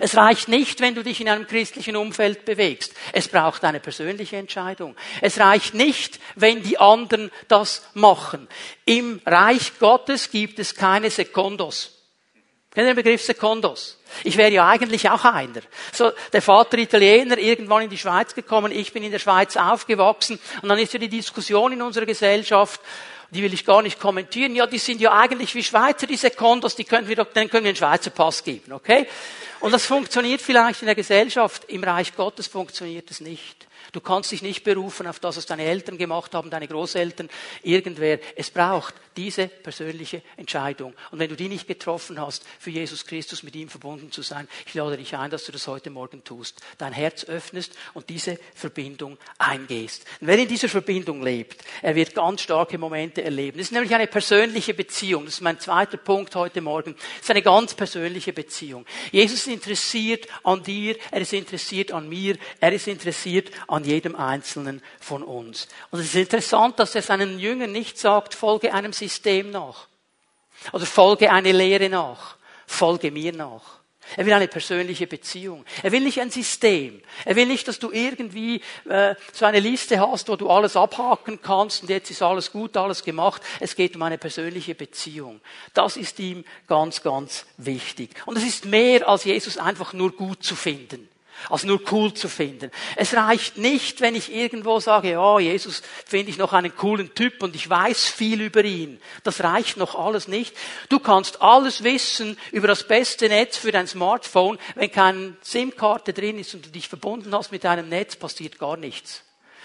Es 0.00 0.16
reicht 0.16 0.48
nicht, 0.48 0.80
wenn 0.80 0.96
du 0.96 1.04
dich 1.04 1.20
in 1.20 1.28
einem 1.28 1.46
christlichen 1.46 1.94
Umfeld 1.94 2.44
bewegst. 2.44 2.92
Es 3.12 3.28
braucht 3.28 3.62
eine 3.62 3.78
persönliche 3.78 4.36
Entscheidung. 4.36 4.96
Es 5.20 5.38
reicht 5.38 5.74
nicht, 5.74 6.18
wenn 6.34 6.64
die 6.64 6.78
anderen 6.78 7.30
das 7.46 7.84
machen. 7.94 8.48
Im 8.84 9.20
Reich 9.24 9.78
Gottes 9.78 10.32
gibt 10.32 10.58
es 10.58 10.74
keine 10.74 11.08
Sekundos. 11.08 11.99
Kennt 12.72 12.86
ihr 12.86 12.94
den 12.94 13.02
Begriff 13.02 13.22
Sekundos? 13.22 13.98
Ich 14.22 14.36
wäre 14.36 14.52
ja 14.52 14.68
eigentlich 14.68 15.10
auch 15.10 15.24
einer. 15.24 15.60
So, 15.92 16.12
der 16.32 16.40
Vater 16.40 16.78
Italiener, 16.78 17.36
irgendwann 17.36 17.82
in 17.82 17.90
die 17.90 17.98
Schweiz 17.98 18.32
gekommen, 18.32 18.70
ich 18.70 18.92
bin 18.92 19.02
in 19.02 19.10
der 19.10 19.18
Schweiz 19.18 19.56
aufgewachsen 19.56 20.38
und 20.62 20.68
dann 20.68 20.78
ist 20.78 20.92
ja 20.92 21.00
die 21.00 21.08
Diskussion 21.08 21.72
in 21.72 21.82
unserer 21.82 22.06
Gesellschaft, 22.06 22.80
die 23.30 23.42
will 23.42 23.52
ich 23.54 23.64
gar 23.64 23.82
nicht 23.82 23.98
kommentieren, 23.98 24.54
ja, 24.54 24.68
die 24.68 24.78
sind 24.78 25.00
ja 25.00 25.12
eigentlich 25.12 25.52
wie 25.56 25.64
Schweizer, 25.64 26.06
diese 26.06 26.30
Kondos, 26.30 26.76
die 26.76 26.84
können 26.84 27.08
wir 27.08 27.16
doch, 27.16 27.32
denen 27.32 27.50
können 27.50 27.64
wir 27.64 27.70
einen 27.70 27.76
Schweizer 27.76 28.10
Pass 28.10 28.44
geben, 28.44 28.72
okay? 28.72 29.08
Und 29.58 29.72
das 29.72 29.84
funktioniert 29.84 30.40
vielleicht 30.40 30.82
in 30.82 30.86
der 30.86 30.94
Gesellschaft, 30.94 31.64
im 31.68 31.82
Reich 31.82 32.14
Gottes 32.14 32.46
funktioniert 32.46 33.10
es 33.10 33.20
nicht. 33.20 33.66
Du 33.92 34.00
kannst 34.00 34.32
dich 34.32 34.42
nicht 34.42 34.64
berufen 34.64 35.06
auf 35.06 35.18
das, 35.18 35.36
was 35.36 35.46
deine 35.46 35.64
Eltern 35.64 35.98
gemacht 35.98 36.34
haben, 36.34 36.50
deine 36.50 36.68
Großeltern, 36.68 37.28
irgendwer. 37.62 38.18
Es 38.36 38.50
braucht 38.50 38.94
diese 39.16 39.48
persönliche 39.48 40.22
Entscheidung. 40.36 40.94
Und 41.10 41.18
wenn 41.18 41.28
du 41.28 41.36
die 41.36 41.48
nicht 41.48 41.66
getroffen 41.66 42.20
hast, 42.20 42.44
für 42.58 42.70
Jesus 42.70 43.04
Christus 43.04 43.42
mit 43.42 43.54
ihm 43.56 43.68
verbunden 43.68 44.12
zu 44.12 44.22
sein, 44.22 44.48
ich 44.66 44.74
lade 44.74 44.96
dich 44.96 45.16
ein, 45.16 45.30
dass 45.30 45.44
du 45.44 45.52
das 45.52 45.66
heute 45.66 45.90
Morgen 45.90 46.24
tust. 46.24 46.60
Dein 46.78 46.92
Herz 46.92 47.24
öffnest 47.24 47.74
und 47.94 48.08
diese 48.08 48.38
Verbindung 48.54 49.18
eingehst. 49.38 50.04
Und 50.20 50.28
wer 50.28 50.38
in 50.38 50.48
dieser 50.48 50.68
Verbindung 50.68 51.22
lebt, 51.22 51.62
er 51.82 51.94
wird 51.94 52.14
ganz 52.14 52.42
starke 52.42 52.78
Momente 52.78 53.22
erleben. 53.22 53.58
Das 53.58 53.66
ist 53.66 53.72
nämlich 53.72 53.94
eine 53.94 54.06
persönliche 54.06 54.74
Beziehung. 54.74 55.24
Das 55.24 55.34
ist 55.34 55.40
mein 55.40 55.60
zweiter 55.60 55.96
Punkt 55.96 56.34
heute 56.36 56.60
Morgen. 56.60 56.94
Das 56.94 57.24
ist 57.24 57.30
eine 57.30 57.42
ganz 57.42 57.74
persönliche 57.74 58.32
Beziehung. 58.32 58.86
Jesus 59.10 59.40
ist 59.40 59.48
interessiert 59.48 60.26
an 60.44 60.62
dir, 60.62 60.96
er 61.10 61.20
ist 61.20 61.32
interessiert 61.32 61.92
an 61.92 62.08
mir, 62.08 62.36
er 62.60 62.72
ist 62.72 62.86
interessiert 62.86 63.50
an 63.66 63.79
jedem 63.84 64.16
Einzelnen 64.16 64.82
von 65.00 65.22
uns. 65.22 65.68
Und 65.90 66.00
es 66.00 66.06
ist 66.06 66.14
interessant, 66.14 66.78
dass 66.78 66.94
er 66.94 67.02
seinen 67.02 67.38
Jüngern 67.38 67.72
nicht 67.72 67.98
sagt, 67.98 68.34
folge 68.34 68.72
einem 68.72 68.92
System 68.92 69.50
nach. 69.50 69.88
Oder 70.72 70.86
folge 70.86 71.30
eine 71.32 71.52
Lehre 71.52 71.88
nach. 71.88 72.36
folge 72.66 73.10
mir 73.10 73.32
nach. 73.32 73.80
Er 74.16 74.26
will 74.26 74.32
eine 74.32 74.48
persönliche 74.48 75.06
Beziehung. 75.06 75.64
Er 75.82 75.92
will 75.92 76.00
nicht 76.00 76.20
ein 76.20 76.30
System. 76.30 77.00
Er 77.24 77.36
will 77.36 77.46
nicht, 77.46 77.68
dass 77.68 77.78
du 77.78 77.92
irgendwie 77.92 78.60
äh, 78.88 79.14
so 79.32 79.44
eine 79.44 79.60
Liste 79.60 80.00
hast, 80.00 80.28
wo 80.28 80.36
du 80.36 80.50
alles 80.50 80.76
abhaken 80.76 81.40
kannst 81.42 81.82
und 81.82 81.90
jetzt 81.90 82.10
ist 82.10 82.22
alles 82.22 82.50
gut, 82.50 82.76
alles 82.76 83.04
gemacht. 83.04 83.42
Es 83.60 83.76
geht 83.76 83.94
um 83.94 84.02
eine 84.02 84.18
persönliche 84.18 84.74
Beziehung. 84.74 85.40
Das 85.74 85.96
ist 85.96 86.18
ihm 86.18 86.44
ganz, 86.66 87.02
ganz 87.02 87.46
wichtig. 87.56 88.10
Und 88.26 88.36
es 88.36 88.44
ist 88.44 88.64
mehr 88.64 89.08
als 89.08 89.24
Jesus 89.24 89.58
einfach 89.58 89.92
nur 89.92 90.12
gut 90.12 90.42
zu 90.42 90.56
finden 90.56 91.08
als 91.48 91.64
nur 91.64 91.80
cool 91.90 92.12
zu 92.14 92.28
finden. 92.28 92.70
Es 92.96 93.14
reicht 93.14 93.56
nicht, 93.56 94.00
wenn 94.00 94.14
ich 94.14 94.32
irgendwo 94.32 94.80
sage, 94.80 95.12
ja, 95.12 95.38
Jesus 95.38 95.82
finde 96.06 96.30
ich 96.30 96.38
noch 96.38 96.52
einen 96.52 96.74
coolen 96.76 97.14
Typ 97.14 97.42
und 97.42 97.54
ich 97.54 97.68
weiß 97.68 98.08
viel 98.08 98.40
über 98.40 98.64
ihn. 98.64 99.00
Das 99.22 99.42
reicht 99.42 99.76
noch 99.76 99.94
alles 99.94 100.28
nicht. 100.28 100.54
Du 100.88 100.98
kannst 100.98 101.42
alles 101.42 101.82
wissen 101.84 102.38
über 102.52 102.68
das 102.68 102.86
beste 102.86 103.28
Netz 103.28 103.56
für 103.56 103.72
dein 103.72 103.86
Smartphone. 103.86 104.58
Wenn 104.74 104.92
keine 104.92 105.36
SIM-Karte 105.42 106.12
drin 106.12 106.38
ist 106.38 106.54
und 106.54 106.66
du 106.66 106.70
dich 106.70 106.88
verbunden 106.88 107.34
hast 107.34 107.52
mit 107.52 107.64
deinem 107.64 107.88
Netz, 107.88 108.16
passiert 108.16 108.58
gar 108.58 108.76
nichts. 108.76 109.22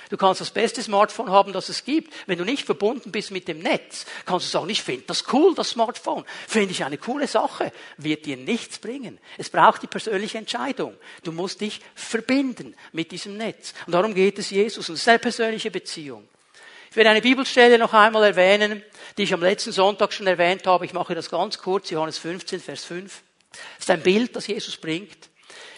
Du 0.09 0.17
kannst 0.17 0.41
das 0.41 0.51
beste 0.51 0.81
Smartphone 0.81 1.29
haben, 1.29 1.53
das 1.53 1.69
es 1.69 1.83
gibt. 1.83 2.13
Wenn 2.27 2.38
du 2.38 2.45
nicht 2.45 2.65
verbunden 2.65 3.12
bist 3.12 3.31
mit 3.31 3.47
dem 3.47 3.59
Netz, 3.59 4.05
kannst 4.25 4.47
du 4.47 4.50
sagen, 4.51 4.69
ich 4.69 4.81
finde 4.81 5.05
das 5.07 5.25
cool, 5.33 5.55
das 5.55 5.69
Smartphone. 5.69 6.25
Finde 6.47 6.71
ich 6.71 6.83
eine 6.83 6.97
coole 6.97 7.27
Sache. 7.27 7.71
Wird 7.97 8.25
dir 8.25 8.38
nichts 8.38 8.79
bringen. 8.79 9.19
Es 9.38 9.50
braucht 9.50 9.81
die 9.83 9.88
persönliche 9.88 10.38
Entscheidung. 10.38 10.95
Du 11.24 11.31
musst 11.31 11.62
dich 11.62 11.81
verbinden 11.95 12.75
mit 12.91 13.12
diesem 13.12 13.38
Netz. 13.38 13.74
Und 13.85 13.93
darum 13.93 14.13
geht 14.13 14.39
es 14.39 14.50
Jesus. 14.50 14.89
Und 14.89 14.95
es 14.95 15.01
ist 15.01 15.09
eine 15.09 15.19
persönliche 15.19 15.71
Beziehung. 15.71 16.27
Ich 16.95 16.97
werde 16.97 17.09
eine 17.09 17.21
Bibelstelle 17.21 17.77
noch 17.77 17.93
einmal 17.93 18.24
erwähnen, 18.24 18.81
die 19.17 19.24
ich 19.24 19.33
am 19.33 19.41
letzten 19.41 19.74
Sonntag 19.74 20.13
schon 20.13 20.27
erwähnt 20.27 20.65
habe. 20.65 20.85
Ich 20.85 20.93
mache 20.93 21.13
das 21.13 21.29
ganz 21.29 21.57
kurz. 21.57 21.89
Johannes 21.89 22.17
15, 22.19 22.62
Vers 22.62 22.85
5. 22.85 23.21
Das 23.51 23.62
ist 23.79 23.89
ein 23.89 24.01
Bild, 24.01 24.35
das 24.35 24.47
Jesus 24.47 24.77
bringt. 24.77 25.29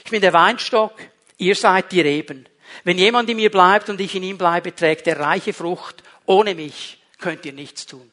Ich 0.05 0.11
bin 0.11 0.21
der 0.21 0.33
Weinstock. 0.33 0.93
Ihr 1.37 1.55
seid 1.55 1.91
die 1.91 2.01
Reben. 2.01 2.47
Wenn 2.83 2.97
jemand 2.97 3.29
in 3.29 3.37
mir 3.37 3.51
bleibt 3.51 3.89
und 3.89 3.99
ich 4.01 4.15
in 4.15 4.23
ihm 4.23 4.37
bleibe, 4.37 4.73
trägt 4.73 5.07
er 5.07 5.19
reiche 5.19 5.53
Frucht. 5.53 6.03
Ohne 6.25 6.55
mich 6.55 7.01
könnt 7.19 7.45
ihr 7.45 7.53
nichts 7.53 7.85
tun. 7.85 8.11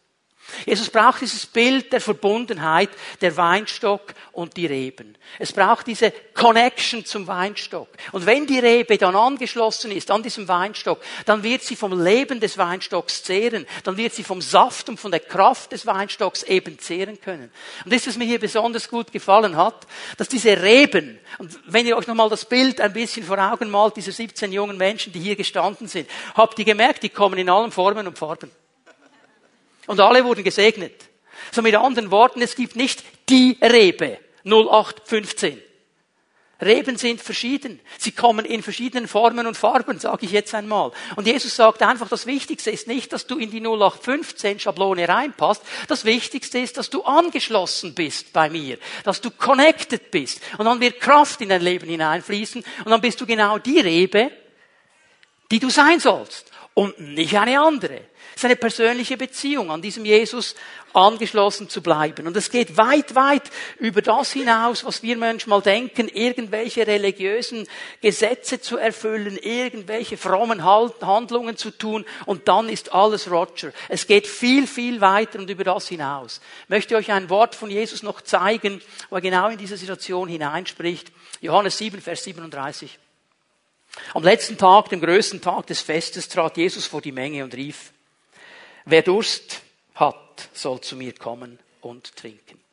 Jesus 0.67 0.91
braucht 0.91 1.21
dieses 1.21 1.47
Bild 1.47 1.93
der 1.93 2.01
Verbundenheit, 2.01 2.91
der 3.21 3.37
Weinstock 3.37 4.15
und 4.33 4.57
die 4.57 4.67
Reben. 4.67 5.17
Es 5.39 5.53
braucht 5.53 5.87
diese 5.87 6.13
Connection 6.35 7.05
zum 7.05 7.27
Weinstock. 7.27 7.89
Und 8.13 8.27
wenn 8.27 8.47
die 8.47 8.59
Rebe 8.59 8.99
dann 8.99 9.17
angeschlossen 9.17 9.91
ist 9.91 10.11
an 10.11 10.23
diesem 10.23 10.49
Weinstock, 10.49 11.01
dann 11.27 11.43
wird 11.43 11.63
sie 11.63 11.77
vom 11.77 12.03
Leben 12.03 12.41
des 12.41 12.59
Weinstocks 12.59 13.23
zehren. 13.23 13.67
Dann 13.85 13.97
wird 13.97 14.15
sie 14.15 14.25
vom 14.25 14.41
Saft 14.41 14.89
und 14.89 14.99
von 14.99 15.11
der 15.11 15.21
Kraft 15.21 15.73
des 15.73 15.87
Weinstocks 15.87 16.43
eben 16.43 16.79
zehren 16.79 17.21
können. 17.21 17.51
Und 17.85 17.93
das, 17.93 18.07
was 18.07 18.17
mir 18.17 18.25
hier 18.25 18.41
besonders 18.41 18.89
gut 18.89 19.13
gefallen 19.13 19.57
hat, 19.57 19.87
dass 20.17 20.29
diese 20.29 20.61
Reben, 20.63 21.19
und 21.39 21.59
wenn 21.67 21.87
ihr 21.87 21.97
euch 21.97 22.07
nochmal 22.07 22.29
das 22.29 22.45
Bild 22.45 22.81
ein 22.81 22.93
bisschen 22.93 23.25
vor 23.25 23.39
Augen 23.39 23.71
malt, 23.71 23.97
diese 23.97 24.13
17 24.13 24.53
jungen 24.53 24.77
Menschen, 24.77 25.13
die 25.13 25.21
hier 25.21 25.37
gestanden 25.37 25.89
sind, 25.89 26.09
habt 26.35 26.59
ihr 26.59 26.65
gemerkt, 26.65 27.03
die 27.03 27.09
kommen 27.09 27.39
in 27.39 27.49
allen 27.49 27.73
Formen 27.73 28.07
und 28.07 28.19
Farben. 28.19 28.51
Und 29.87 30.01
alle 30.01 30.25
wurden 30.25 30.45
gesegnet. 30.45 30.95
So 31.53 31.63
mit 31.63 31.75
anderen 31.75 32.11
Worten, 32.11 32.43
es 32.43 32.57
gibt 32.57 32.77
nicht 32.77 33.03
die 33.29 33.59
Rebe 33.61 34.19
0815. 34.45 35.61
Reben 36.63 36.97
sind 36.97 37.21
verschieden. 37.21 37.81
Sie 37.99 38.13
kommen 38.13 38.45
in 38.45 38.63
verschiedenen 38.63 39.09
Formen 39.09 39.47
und 39.47 39.57
Farben, 39.57 39.99
sage 39.99 40.25
ich 40.25 40.33
jetzt 40.33 40.55
einmal. 40.55 40.93
Und 41.17 41.27
Jesus 41.27 41.57
sagt 41.57 41.83
einfach, 41.83 42.09
das 42.09 42.27
Wichtigste 42.27 42.71
ist 42.71 42.87
nicht, 42.87 43.13
dass 43.13 43.27
du 43.27 43.39
in 43.39 43.51
die 43.51 43.61
0815 43.61 44.61
Schablone 44.61 45.09
reinpasst. 45.09 45.63
Das 45.89 46.05
Wichtigste 46.05 46.59
ist, 46.59 46.77
dass 46.77 46.91
du 46.91 47.03
angeschlossen 47.03 47.95
bist 47.95 48.33
bei 48.33 48.49
mir, 48.49 48.79
dass 49.03 49.21
du 49.21 49.31
connected 49.31 50.11
bist. 50.11 50.41
Und 50.57 50.67
dann 50.67 50.81
wird 50.81 51.01
Kraft 51.01 51.41
in 51.41 51.49
dein 51.49 51.63
Leben 51.63 51.89
hineinfließen 51.89 52.65
und 52.85 52.91
dann 52.91 53.01
bist 53.01 53.21
du 53.21 53.27
genau 53.27 53.59
die 53.59 53.81
Rebe, 53.81 54.31
die 55.51 55.59
du 55.59 55.71
sein 55.71 56.01
sollst 56.01 56.51
und 56.75 56.99
nicht 56.99 57.37
eine 57.37 57.61
andere. 57.61 58.01
Es 58.35 58.39
ist 58.39 58.47
eine 58.47 58.57
persönliche 58.57 59.17
Beziehung, 59.17 59.71
an 59.71 59.81
diesem 59.81 60.05
Jesus 60.05 60.57
angeschlossen 60.93 61.69
zu 61.69 61.83
bleiben. 61.83 62.27
Und 62.27 62.37
es 62.37 62.51
geht 62.51 62.77
weit, 62.77 63.15
weit 63.15 63.51
über 63.79 64.03
das 64.03 64.33
hinaus, 64.33 64.85
was 64.85 65.05
wir 65.05 65.17
manchmal 65.17 65.63
denken, 65.63 66.09
irgendwelche 66.09 66.85
religiösen 66.85 67.69
Gesetze 68.01 68.61
zu 68.61 68.77
erfüllen, 68.77 69.37
irgendwelche 69.37 70.17
frommen 70.17 70.65
Handlungen 70.65 71.57
zu 71.57 71.71
tun 71.71 72.05
und 72.27 72.49
dann 72.49 72.69
ist 72.69 72.93
alles 72.93 73.31
Roger. 73.31 73.73
Es 73.89 74.07
geht 74.07 74.27
viel, 74.27 74.67
viel 74.67 75.01
weiter 75.01 75.39
und 75.39 75.49
über 75.49 75.65
das 75.65 75.89
hinaus. 75.89 76.41
Ich 76.65 76.69
möchte 76.69 76.97
euch 76.97 77.13
ein 77.13 77.31
Wort 77.31 77.55
von 77.55 77.71
Jesus 77.71 78.03
noch 78.03 78.21
zeigen, 78.21 78.83
wo 79.11 79.17
er 79.17 79.23
genau 79.23 79.49
in 79.49 79.59
diese 79.59 79.77
Situation 79.77 80.29
hineinspricht. 80.29 81.13
Johannes 81.41 81.79
7, 81.79 82.01
Vers 82.01 82.25
37. 82.25 82.99
Am 84.13 84.25
letzten 84.25 84.59
Tag, 84.59 84.89
dem 84.89 85.01
größten 85.01 85.41
Tag 85.41 85.69
des 85.69 85.81
Festes, 85.81 86.29
trat 86.29 86.57
Jesus 86.57 86.87
vor 86.87 87.01
die 87.01 87.13
Menge 87.13 87.45
und 87.45 87.55
rief, 87.55 87.94
Wer 88.87 89.03
Durst 89.03 89.63
hat, 89.95 90.49
soll 90.53 90.81
zu 90.81 90.97
mir 90.97 91.15
kommen 91.15 91.59
und 91.81 92.17
trinken. 92.17 92.65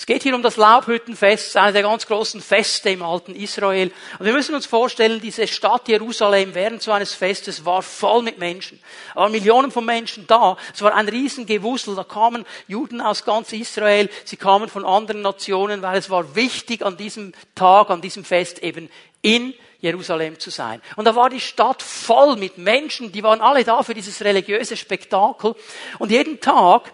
Es 0.00 0.06
geht 0.06 0.22
hier 0.22 0.34
um 0.34 0.42
das 0.42 0.56
Laubhüttenfest, 0.56 1.54
einer 1.58 1.72
der 1.72 1.82
ganz 1.82 2.06
großen 2.06 2.40
Feste 2.40 2.88
im 2.88 3.02
alten 3.02 3.34
Israel. 3.34 3.92
Und 4.18 4.24
wir 4.24 4.32
müssen 4.32 4.54
uns 4.54 4.64
vorstellen, 4.64 5.20
diese 5.20 5.46
Stadt 5.46 5.88
Jerusalem 5.88 6.54
während 6.54 6.80
so 6.80 6.90
eines 6.90 7.12
Festes 7.12 7.66
war 7.66 7.82
voll 7.82 8.22
mit 8.22 8.38
Menschen. 8.38 8.80
Da 9.14 9.20
waren 9.20 9.32
Millionen 9.32 9.70
von 9.70 9.84
Menschen 9.84 10.26
da. 10.26 10.56
Es 10.72 10.80
war 10.80 10.94
ein 10.94 11.06
Riesengewusel. 11.06 11.94
Da 11.96 12.04
kamen 12.04 12.46
Juden 12.66 13.02
aus 13.02 13.26
ganz 13.26 13.52
Israel. 13.52 14.08
Sie 14.24 14.38
kamen 14.38 14.70
von 14.70 14.86
anderen 14.86 15.20
Nationen, 15.20 15.82
weil 15.82 15.98
es 15.98 16.08
war 16.08 16.34
wichtig 16.34 16.80
an 16.80 16.96
diesem 16.96 17.34
Tag, 17.54 17.90
an 17.90 18.00
diesem 18.00 18.24
Fest 18.24 18.60
eben 18.60 18.88
in 19.20 19.52
Jerusalem 19.80 20.38
zu 20.38 20.50
sein. 20.50 20.80
Und 20.96 21.04
da 21.06 21.14
war 21.14 21.30
die 21.30 21.40
Stadt 21.40 21.82
voll 21.82 22.36
mit 22.36 22.58
Menschen, 22.58 23.12
die 23.12 23.22
waren 23.22 23.40
alle 23.40 23.64
da 23.64 23.82
für 23.82 23.94
dieses 23.94 24.22
religiöse 24.22 24.76
Spektakel. 24.76 25.54
Und 25.98 26.10
jeden 26.10 26.40
Tag 26.40 26.92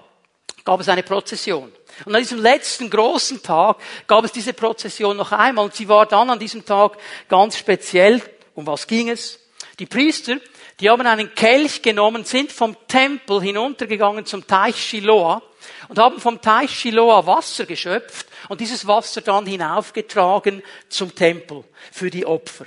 gab 0.64 0.81
es 0.81 0.88
eine 0.88 1.02
Prozession. 1.02 1.73
Und 2.05 2.14
an 2.14 2.21
diesem 2.21 2.40
letzten 2.40 2.90
großen 2.90 3.43
Tag 3.43 3.78
gab 4.07 4.25
es 4.25 4.33
diese 4.33 4.52
Prozession 4.52 5.16
noch 5.16 5.33
einmal. 5.33 5.64
Und 5.64 5.75
sie 5.75 5.88
war 5.88 6.07
dann 6.07 6.31
an 6.31 6.38
diesem 6.38 6.64
Tag 6.64 6.99
ganz 7.28 7.57
speziell. 7.57 8.23
Um 8.55 8.66
was 8.66 8.87
ging 8.87 9.09
es? 9.09 9.38
Die 9.78 9.87
Priester, 9.87 10.37
die 10.81 10.88
haben 10.88 11.07
einen 11.07 11.35
Kelch 11.35 11.83
genommen, 11.83 12.25
sind 12.25 12.52
vom 12.52 12.76
Tempel 12.88 13.40
hinuntergegangen 13.43 14.25
zum 14.26 14.47
Teich 14.47 14.76
Shiloah 14.76 15.43
und 15.88 15.99
haben 15.99 16.21
vom 16.21 16.40
Teich 16.40 16.71
Shiloah 16.71 17.26
Wasser 17.26 17.66
geschöpft 17.66 18.26
und 18.49 18.61
dieses 18.61 18.87
Wasser 18.87 19.21
dann 19.21 19.47
hinaufgetragen 19.47 20.62
zum 20.88 21.14
Tempel 21.14 21.64
für 21.93 22.11
die 22.11 22.26
Opfer. 22.26 22.66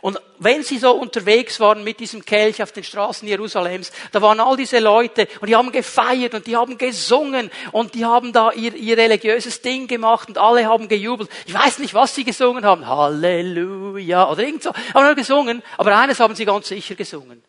Und 0.00 0.20
wenn 0.38 0.62
sie 0.62 0.78
so 0.78 0.92
unterwegs 0.92 1.60
waren 1.60 1.84
mit 1.84 2.00
diesem 2.00 2.24
Kelch 2.24 2.62
auf 2.62 2.72
den 2.72 2.84
Straßen 2.84 3.26
Jerusalems, 3.26 3.92
da 4.12 4.20
waren 4.22 4.40
all 4.40 4.56
diese 4.56 4.78
Leute 4.78 5.28
und 5.40 5.48
die 5.48 5.56
haben 5.56 5.72
gefeiert 5.72 6.34
und 6.34 6.46
die 6.46 6.56
haben 6.56 6.78
gesungen 6.78 7.50
und 7.72 7.94
die 7.94 8.04
haben 8.04 8.32
da 8.32 8.52
ihr, 8.52 8.74
ihr 8.74 8.96
religiöses 8.96 9.62
Ding 9.62 9.86
gemacht 9.86 10.28
und 10.28 10.38
alle 10.38 10.66
haben 10.66 10.88
gejubelt. 10.88 11.30
Ich 11.46 11.54
weiß 11.54 11.78
nicht, 11.78 11.94
was 11.94 12.14
sie 12.14 12.24
gesungen 12.24 12.64
haben. 12.64 12.86
Halleluja 12.86 14.30
oder 14.30 14.42
irgend 14.42 14.62
so. 14.62 14.72
Haben 14.94 15.06
nur 15.06 15.14
gesungen, 15.14 15.62
aber 15.78 15.96
eines 15.96 16.20
haben 16.20 16.34
sie 16.34 16.44
ganz 16.44 16.68
sicher 16.68 16.94
gesungen. 16.94 17.42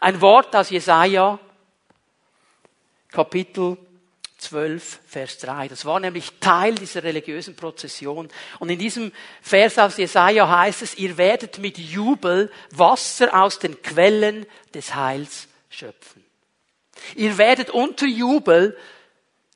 Ein 0.00 0.20
Wort 0.20 0.54
aus 0.56 0.70
Jesaja, 0.70 1.38
Kapitel 3.10 3.76
12, 4.44 5.00
Vers 5.06 5.38
3. 5.38 5.68
Das 5.68 5.84
war 5.84 6.00
nämlich 6.00 6.32
Teil 6.40 6.74
dieser 6.74 7.02
religiösen 7.02 7.56
Prozession. 7.56 8.28
Und 8.58 8.70
in 8.70 8.78
diesem 8.78 9.12
Vers 9.42 9.78
aus 9.78 9.96
Jesaja 9.96 10.48
heißt 10.48 10.82
es, 10.82 10.94
ihr 10.96 11.16
werdet 11.16 11.58
mit 11.58 11.78
Jubel 11.78 12.50
Wasser 12.70 13.42
aus 13.42 13.58
den 13.58 13.82
Quellen 13.82 14.46
des 14.72 14.94
Heils 14.94 15.48
schöpfen. 15.70 16.24
Ihr 17.16 17.36
werdet 17.38 17.70
unter 17.70 18.06
Jubel 18.06 18.76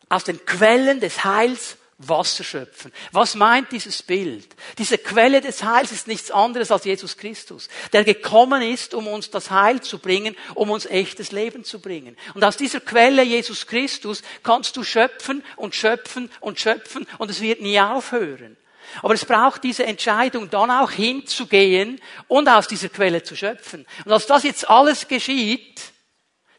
aus 0.08 0.24
den 0.24 0.44
Quellen 0.44 1.00
des 1.00 1.24
Heils 1.24 1.76
Wasser 1.98 2.44
schöpfen. 2.44 2.92
Was 3.10 3.34
meint 3.34 3.72
dieses 3.72 4.04
Bild? 4.04 4.54
Diese 4.78 4.98
Quelle 4.98 5.40
des 5.40 5.64
Heils 5.64 5.90
ist 5.90 6.06
nichts 6.06 6.30
anderes 6.30 6.70
als 6.70 6.84
Jesus 6.84 7.16
Christus, 7.16 7.68
der 7.92 8.04
gekommen 8.04 8.62
ist, 8.62 8.94
um 8.94 9.08
uns 9.08 9.30
das 9.30 9.50
Heil 9.50 9.80
zu 9.80 9.98
bringen, 9.98 10.36
um 10.54 10.70
uns 10.70 10.86
echtes 10.86 11.32
Leben 11.32 11.64
zu 11.64 11.80
bringen. 11.80 12.16
Und 12.34 12.44
aus 12.44 12.56
dieser 12.56 12.80
Quelle 12.80 13.24
Jesus 13.24 13.66
Christus 13.66 14.22
kannst 14.44 14.76
du 14.76 14.84
schöpfen 14.84 15.42
und 15.56 15.74
schöpfen 15.74 16.30
und 16.40 16.60
schöpfen 16.60 17.04
und 17.18 17.30
es 17.30 17.40
wird 17.40 17.60
nie 17.62 17.80
aufhören. 17.80 18.56
Aber 19.02 19.14
es 19.14 19.24
braucht 19.24 19.64
diese 19.64 19.84
Entscheidung, 19.84 20.50
dann 20.50 20.70
auch 20.70 20.92
hinzugehen 20.92 22.00
und 22.28 22.48
aus 22.48 22.68
dieser 22.68 22.88
Quelle 22.90 23.24
zu 23.24 23.34
schöpfen. 23.34 23.86
Und 24.04 24.12
als 24.12 24.26
das 24.26 24.44
jetzt 24.44 24.70
alles 24.70 25.08
geschieht, 25.08 25.82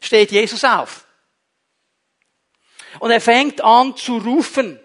steht 0.02 0.32
Jesus 0.32 0.64
auf. 0.64 1.06
Und 2.98 3.10
er 3.10 3.20
fängt 3.22 3.62
an 3.62 3.96
zu 3.96 4.18
rufen. 4.18 4.78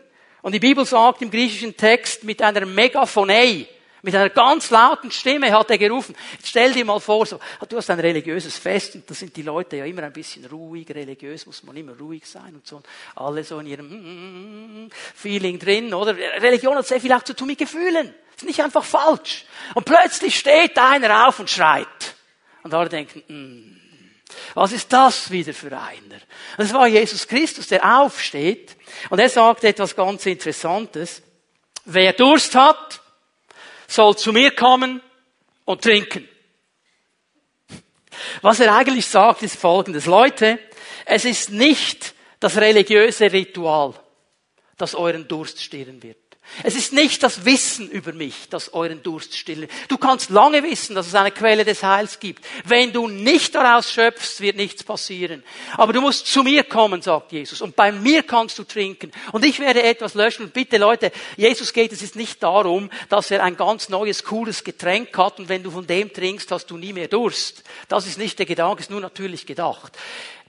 Und 0.45 0.51
die 0.51 0.59
Bibel 0.59 0.85
sagt 0.85 1.23
im 1.23 1.31
griechischen 1.31 1.75
Text 1.75 2.23
mit 2.23 2.39
einer 2.39 2.67
Megaphonei. 2.67 3.65
Mit 4.03 4.13
einer 4.13 4.29
ganz 4.29 4.69
lauten 4.69 5.09
Stimme 5.09 5.51
hat 5.51 5.71
er 5.71 5.79
gerufen. 5.79 6.15
Jetzt 6.33 6.49
stell 6.49 6.71
dir 6.71 6.85
mal 6.85 6.99
vor, 6.99 7.25
so, 7.25 7.39
du 7.67 7.77
hast 7.77 7.89
ein 7.89 7.99
religiöses 7.99 8.55
Fest 8.55 8.93
und 8.93 9.09
da 9.09 9.15
sind 9.15 9.35
die 9.35 9.41
Leute 9.41 9.77
ja 9.77 9.85
immer 9.85 10.03
ein 10.03 10.13
bisschen 10.13 10.45
ruhig, 10.45 10.87
religiös 10.91 11.47
muss 11.47 11.63
man 11.63 11.75
immer 11.75 11.97
ruhig 11.97 12.27
sein 12.27 12.53
und 12.53 12.67
so. 12.67 12.83
Alle 13.15 13.43
so 13.43 13.57
in 13.57 13.65
ihrem 13.65 14.91
Feeling 15.15 15.57
drin, 15.57 15.91
oder? 15.95 16.15
Religion 16.15 16.75
hat 16.75 16.85
sehr 16.85 17.01
viel 17.01 17.13
auch 17.13 17.23
zu 17.23 17.35
tun 17.35 17.47
mit 17.47 17.57
Gefühlen. 17.57 18.13
Das 18.33 18.43
ist 18.43 18.47
nicht 18.47 18.61
einfach 18.61 18.83
falsch. 18.83 19.45
Und 19.73 19.85
plötzlich 19.85 20.37
steht 20.37 20.77
einer 20.77 21.27
auf 21.27 21.39
und 21.39 21.49
schreit. 21.49 21.87
Und 22.61 22.71
alle 22.71 22.89
denken, 22.89 23.23
mm, 23.27 23.85
was 24.53 24.72
ist 24.72 24.91
das 24.91 25.29
wieder 25.29 25.53
für 25.53 25.77
einer? 25.77 26.20
Es 26.58 26.74
war 26.74 26.88
Jesus 26.88 27.27
Christus, 27.27 27.67
der 27.67 28.00
aufsteht 28.00 28.75
und 29.10 29.20
er 29.20 29.29
sagt 29.29 29.63
etwas 29.63 29.96
ganz 29.96 30.25
Interessantes. 30.25 31.22
Wer 31.86 32.13
Durst 32.13 32.55
hat, 32.55 33.01
soll 33.88 34.17
zu 34.17 34.34
mir 34.34 34.51
kommen 34.51 35.01
und 35.65 35.82
trinken. 35.82 36.27
Was 38.41 38.60
er 38.60 38.75
eigentlich 38.75 39.05
sagt, 39.05 39.44
ist 39.44 39.58
folgendes. 39.58 40.05
Leute, 40.05 40.60
es 41.05 41.25
ist 41.25 41.51
nicht 41.51 42.15
das 42.39 42.58
religiöse 42.58 43.32
Ritual, 43.32 43.94
das 44.77 44.96
euren 44.96 45.27
Durst 45.27 45.62
stillen 45.62 46.01
wird. 46.01 46.25
Es 46.63 46.75
ist 46.75 46.93
nicht 46.93 47.21
das 47.23 47.43
Wissen 47.43 47.89
über 47.89 48.13
mich, 48.13 48.47
das 48.49 48.73
euren 48.73 49.03
Durst 49.03 49.37
stillt. 49.37 49.69
Du 49.87 49.97
kannst 49.97 50.29
lange 50.29 50.63
wissen, 50.63 50.95
dass 50.95 51.07
es 51.07 51.15
eine 51.15 51.31
Quelle 51.31 51.65
des 51.65 51.83
Heils 51.83 52.19
gibt. 52.19 52.45
Wenn 52.63 52.93
du 52.93 53.07
nicht 53.07 53.55
daraus 53.55 53.91
schöpfst, 53.91 54.39
wird 54.41 54.55
nichts 54.55 54.83
passieren. 54.83 55.43
Aber 55.75 55.91
du 55.91 56.01
musst 56.01 56.27
zu 56.27 56.43
mir 56.43 56.63
kommen, 56.63 57.01
sagt 57.01 57.31
Jesus. 57.31 57.61
Und 57.61 57.75
bei 57.75 57.91
mir 57.91 58.23
kannst 58.23 58.57
du 58.57 58.63
trinken. 58.63 59.11
Und 59.31 59.43
ich 59.43 59.59
werde 59.59 59.83
etwas 59.83 60.13
löschen. 60.13 60.45
Und 60.45 60.53
bitte 60.53 60.77
Leute, 60.77 61.11
Jesus 61.35 61.73
geht 61.73 61.91
es 61.91 62.01
ist 62.01 62.15
nicht 62.15 62.41
darum, 62.41 62.89
dass 63.09 63.31
er 63.31 63.43
ein 63.43 63.57
ganz 63.57 63.89
neues, 63.89 64.23
cooles 64.23 64.63
Getränk 64.63 65.17
hat. 65.17 65.39
Und 65.39 65.49
wenn 65.49 65.63
du 65.63 65.71
von 65.71 65.85
dem 65.85 66.13
trinkst, 66.13 66.51
hast 66.51 66.67
du 66.67 66.77
nie 66.77 66.93
mehr 66.93 67.07
Durst. 67.07 67.63
Das 67.89 68.07
ist 68.07 68.17
nicht 68.17 68.39
der 68.39 68.45
Gedanke, 68.45 68.81
ist 68.81 68.91
nur 68.91 69.01
natürlich 69.01 69.45
gedacht. 69.45 69.93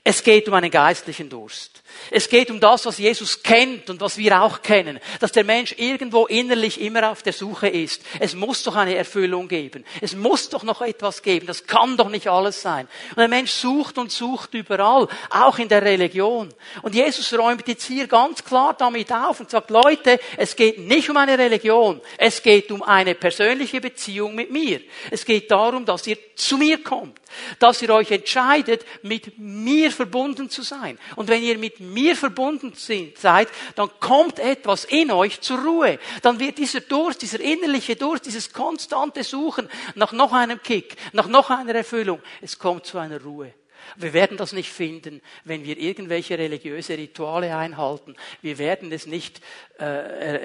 Es 0.04 0.22
geht 0.22 0.46
um 0.46 0.54
einen 0.54 0.70
geistlichen 0.70 1.28
Durst. 1.28 1.82
Es 2.10 2.28
geht 2.28 2.50
um 2.50 2.60
das, 2.60 2.86
was 2.86 2.98
Jesus 2.98 3.42
kennt 3.42 3.90
und 3.90 4.00
was 4.00 4.16
wir 4.16 4.42
auch 4.42 4.62
kennen, 4.62 5.00
dass 5.20 5.32
der 5.32 5.44
Mensch 5.44 5.74
irgendwo 5.76 6.26
innerlich 6.26 6.80
immer 6.80 7.10
auf 7.10 7.22
der 7.22 7.32
Suche 7.32 7.68
ist. 7.68 8.02
Es 8.20 8.34
muss 8.34 8.62
doch 8.62 8.76
eine 8.76 8.94
Erfüllung 8.94 9.48
geben. 9.48 9.84
Es 10.00 10.14
muss 10.14 10.48
doch 10.48 10.62
noch 10.62 10.82
etwas 10.82 11.22
geben. 11.22 11.46
Das 11.46 11.66
kann 11.66 11.96
doch 11.96 12.08
nicht 12.08 12.28
alles 12.28 12.62
sein. 12.62 12.88
Und 13.10 13.18
der 13.18 13.28
Mensch 13.28 13.50
sucht 13.50 13.98
und 13.98 14.12
sucht 14.12 14.54
überall, 14.54 15.08
auch 15.30 15.58
in 15.58 15.68
der 15.68 15.82
Religion. 15.82 16.52
Und 16.82 16.94
Jesus 16.94 17.32
räumt 17.32 17.66
jetzt 17.68 17.86
hier 17.86 18.06
ganz 18.06 18.44
klar 18.44 18.74
damit 18.74 19.12
auf 19.12 19.40
und 19.40 19.50
sagt, 19.50 19.70
Leute, 19.70 20.20
es 20.36 20.56
geht 20.56 20.78
nicht 20.78 21.10
um 21.10 21.16
eine 21.16 21.38
Religion. 21.38 22.00
Es 22.18 22.42
geht 22.42 22.70
um 22.70 22.82
eine 22.82 23.14
persönliche 23.14 23.80
Beziehung 23.80 24.34
mit 24.34 24.50
mir. 24.50 24.80
Es 25.10 25.24
geht 25.24 25.50
darum, 25.50 25.84
dass 25.84 26.06
ihr 26.06 26.18
zu 26.36 26.56
mir 26.58 26.82
kommt. 26.82 27.18
Dass 27.58 27.82
ihr 27.82 27.90
euch 27.90 28.10
entscheidet, 28.10 28.84
mit 29.02 29.38
mir 29.38 29.90
verbunden 29.90 30.48
zu 30.48 30.62
sein. 30.62 30.98
Und 31.16 31.28
wenn 31.28 31.42
ihr 31.42 31.58
mit 31.58 31.80
mir 31.92 32.16
verbunden 32.16 32.72
seid, 32.74 33.48
dann 33.74 33.90
kommt 34.00 34.38
etwas 34.38 34.84
in 34.84 35.10
euch 35.10 35.40
zur 35.40 35.58
Ruhe. 35.58 35.98
Dann 36.22 36.38
wird 36.38 36.58
dieser 36.58 36.80
Durst, 36.80 37.22
dieser 37.22 37.40
innerliche 37.40 37.96
Durst, 37.96 38.26
dieses 38.26 38.52
konstante 38.52 39.24
Suchen 39.24 39.68
nach 39.94 40.12
noch 40.12 40.32
einem 40.32 40.62
Kick, 40.62 40.96
nach 41.12 41.28
noch 41.28 41.50
einer 41.50 41.74
Erfüllung, 41.74 42.20
es 42.40 42.58
kommt 42.58 42.86
zu 42.86 42.98
einer 42.98 43.22
Ruhe. 43.22 43.52
Wir 43.96 44.12
werden 44.12 44.36
das 44.36 44.52
nicht 44.52 44.70
finden, 44.70 45.22
wenn 45.44 45.64
wir 45.64 45.78
irgendwelche 45.78 46.36
religiöse 46.38 46.98
Rituale 46.98 47.56
einhalten. 47.56 48.16
Wir 48.42 48.58
werden 48.58 48.90
es 48.90 49.06
nicht 49.06 49.40
äh, 49.78 49.84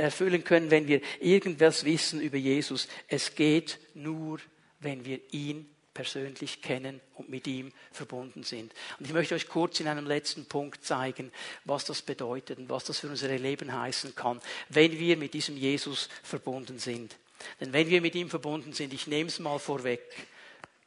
erfüllen 0.03 0.43
können, 0.43 0.69
wenn 0.69 0.87
wir 0.87 1.01
irgendwas 1.19 1.83
wissen 1.83 2.21
über 2.21 2.37
Jesus. 2.37 2.87
Es 3.07 3.33
geht 3.33 3.79
nur, 3.95 4.39
wenn 4.79 5.05
wir 5.05 5.19
ihn 5.31 5.70
persönlich 5.93 6.61
kennen 6.61 7.01
und 7.15 7.29
mit 7.29 7.47
ihm 7.47 7.71
verbunden 7.91 8.43
sind. 8.43 8.73
Und 8.99 9.05
ich 9.05 9.13
möchte 9.13 9.35
euch 9.35 9.47
kurz 9.47 9.79
in 9.79 9.87
einem 9.87 10.05
letzten 10.05 10.45
Punkt 10.45 10.85
zeigen, 10.85 11.31
was 11.65 11.85
das 11.85 12.01
bedeutet 12.01 12.59
und 12.59 12.69
was 12.69 12.85
das 12.85 12.99
für 12.99 13.07
unser 13.07 13.27
Leben 13.29 13.73
heißen 13.73 14.15
kann, 14.15 14.39
wenn 14.69 14.97
wir 14.97 15.17
mit 15.17 15.33
diesem 15.33 15.57
Jesus 15.57 16.09
verbunden 16.23 16.79
sind. 16.79 17.17
Denn 17.59 17.73
wenn 17.73 17.89
wir 17.89 18.01
mit 18.01 18.15
ihm 18.15 18.29
verbunden 18.29 18.73
sind, 18.73 18.93
ich 18.93 19.07
nehme 19.07 19.29
es 19.29 19.39
mal 19.39 19.59
vorweg, 19.59 20.01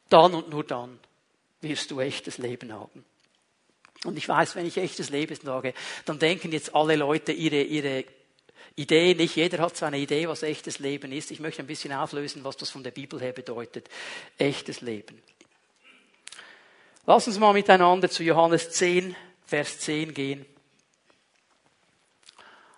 dann 0.09 0.33
und 0.33 0.49
nur 0.49 0.63
dann 0.63 0.99
wirst 1.61 1.91
du 1.91 1.99
echtes 1.99 2.37
Leben 2.37 2.73
haben. 2.73 3.03
Und 4.05 4.17
ich 4.17 4.27
weiß, 4.27 4.55
wenn 4.55 4.67
ich 4.67 4.77
echtes 4.77 5.09
Leben 5.09 5.35
sage, 5.35 5.73
dann 6.05 6.19
denken 6.19 6.51
jetzt 6.51 6.75
alle 6.75 6.95
Leute 6.95 7.31
ihre, 7.31 7.61
ihre 7.61 8.05
Idee, 8.75 9.13
nicht 9.13 9.35
jeder 9.35 9.59
hat 9.59 9.77
seine 9.77 9.97
Idee, 9.97 10.27
was 10.27 10.43
echtes 10.43 10.79
Leben 10.79 11.11
ist. 11.11 11.31
Ich 11.31 11.39
möchte 11.39 11.63
ein 11.63 11.67
bisschen 11.67 11.93
auflösen, 11.93 12.43
was 12.43 12.57
das 12.57 12.69
von 12.69 12.83
der 12.83 12.91
Bibel 12.91 13.21
her 13.21 13.31
bedeutet. 13.31 13.89
Echtes 14.37 14.81
Leben. 14.81 15.21
Lass 17.05 17.27
uns 17.27 17.39
mal 17.39 17.53
miteinander 17.53 18.09
zu 18.09 18.23
Johannes 18.23 18.71
10, 18.71 19.15
Vers 19.45 19.79
10 19.79 20.13
gehen. 20.13 20.45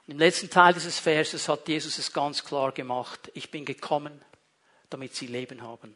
Im 0.05 0.19
letzten 0.19 0.49
Teil 0.49 0.73
dieses 0.73 0.99
Verses 0.99 1.49
hat 1.49 1.67
Jesus 1.67 1.97
es 1.97 2.13
ganz 2.13 2.43
klar 2.43 2.71
gemacht. 2.71 3.31
Ich 3.33 3.49
bin 3.51 3.65
gekommen, 3.65 4.21
damit 4.89 5.15
sie 5.15 5.27
Leben 5.27 5.61
haben 5.63 5.95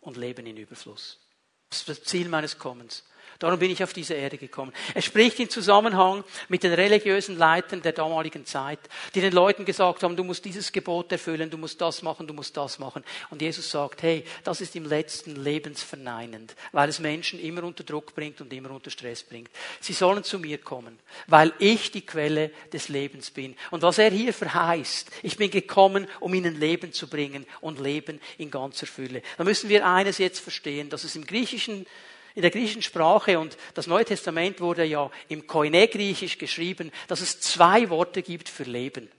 und 0.00 0.16
Leben 0.16 0.46
in 0.46 0.56
Überfluss. 0.56 1.20
Das 1.68 1.80
ist 1.80 1.88
das 1.88 2.02
Ziel 2.04 2.28
meines 2.28 2.58
Kommens. 2.58 3.04
Darum 3.42 3.58
bin 3.58 3.72
ich 3.72 3.82
auf 3.82 3.92
diese 3.92 4.14
Erde 4.14 4.38
gekommen. 4.38 4.72
Er 4.94 5.02
spricht 5.02 5.40
in 5.40 5.50
Zusammenhang 5.50 6.22
mit 6.48 6.62
den 6.62 6.72
religiösen 6.72 7.36
Leitern 7.36 7.82
der 7.82 7.90
damaligen 7.90 8.46
Zeit, 8.46 8.78
die 9.16 9.20
den 9.20 9.32
Leuten 9.32 9.64
gesagt 9.64 10.04
haben, 10.04 10.14
du 10.14 10.22
musst 10.22 10.44
dieses 10.44 10.70
Gebot 10.70 11.10
erfüllen, 11.10 11.50
du 11.50 11.58
musst 11.58 11.80
das 11.80 12.02
machen, 12.02 12.28
du 12.28 12.34
musst 12.34 12.56
das 12.56 12.78
machen. 12.78 13.02
Und 13.30 13.42
Jesus 13.42 13.68
sagt, 13.68 14.02
hey, 14.02 14.24
das 14.44 14.60
ist 14.60 14.76
im 14.76 14.84
letzten 14.84 15.34
lebensverneinend, 15.42 16.54
weil 16.70 16.88
es 16.88 17.00
Menschen 17.00 17.40
immer 17.40 17.64
unter 17.64 17.82
Druck 17.82 18.14
bringt 18.14 18.40
und 18.40 18.52
immer 18.52 18.70
unter 18.70 18.90
Stress 18.90 19.24
bringt. 19.24 19.50
Sie 19.80 19.92
sollen 19.92 20.22
zu 20.22 20.38
mir 20.38 20.58
kommen, 20.58 20.98
weil 21.26 21.52
ich 21.58 21.90
die 21.90 22.06
Quelle 22.06 22.52
des 22.72 22.88
Lebens 22.88 23.32
bin. 23.32 23.56
Und 23.72 23.82
was 23.82 23.98
er 23.98 24.10
hier 24.10 24.32
verheißt, 24.32 25.10
ich 25.24 25.36
bin 25.36 25.50
gekommen, 25.50 26.06
um 26.20 26.32
ihnen 26.32 26.60
Leben 26.60 26.92
zu 26.92 27.08
bringen 27.08 27.44
und 27.60 27.80
Leben 27.80 28.20
in 28.38 28.52
ganzer 28.52 28.86
Fülle. 28.86 29.22
Da 29.36 29.42
müssen 29.42 29.68
wir 29.68 29.84
eines 29.84 30.18
jetzt 30.18 30.38
verstehen, 30.38 30.90
dass 30.90 31.02
es 31.02 31.16
im 31.16 31.26
griechischen 31.26 31.86
in 32.34 32.42
der 32.42 32.50
griechischen 32.50 32.82
Sprache 32.82 33.38
und 33.38 33.56
das 33.74 33.86
Neue 33.86 34.04
Testament 34.04 34.60
wurde 34.60 34.84
ja 34.84 35.10
im 35.28 35.46
Koine-Griechisch 35.46 36.38
geschrieben, 36.38 36.90
dass 37.08 37.20
es 37.20 37.40
zwei 37.40 37.90
Worte 37.90 38.22
gibt 38.22 38.48
für 38.48 38.64
Leben. 38.64 39.10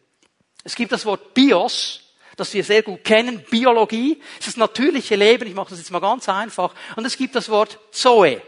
Es 0.63 0.76
gibt 0.76 0.91
das 0.91 1.06
Wort 1.06 1.34
Bios, 1.34 2.02
das 2.38 2.54
wir 2.54 2.63
sehr 2.63 2.82
gut 2.82 3.04
kennen, 3.04 3.43
Biologie, 3.49 4.19
das 4.38 4.47
ist 4.47 4.58
das 4.58 4.58
natürliche 4.58 5.15
Leben, 5.15 5.47
ich 5.47 5.54
mache 5.54 5.69
das 5.69 5.80
jetzt 5.80 5.91
mal 5.91 5.99
ganz 5.99 6.28
einfach, 6.30 6.73
und 6.95 7.06
es 7.06 7.17
gibt 7.17 7.36
das 7.36 7.49
Wort 7.49 7.80
Zoe. 7.91 8.41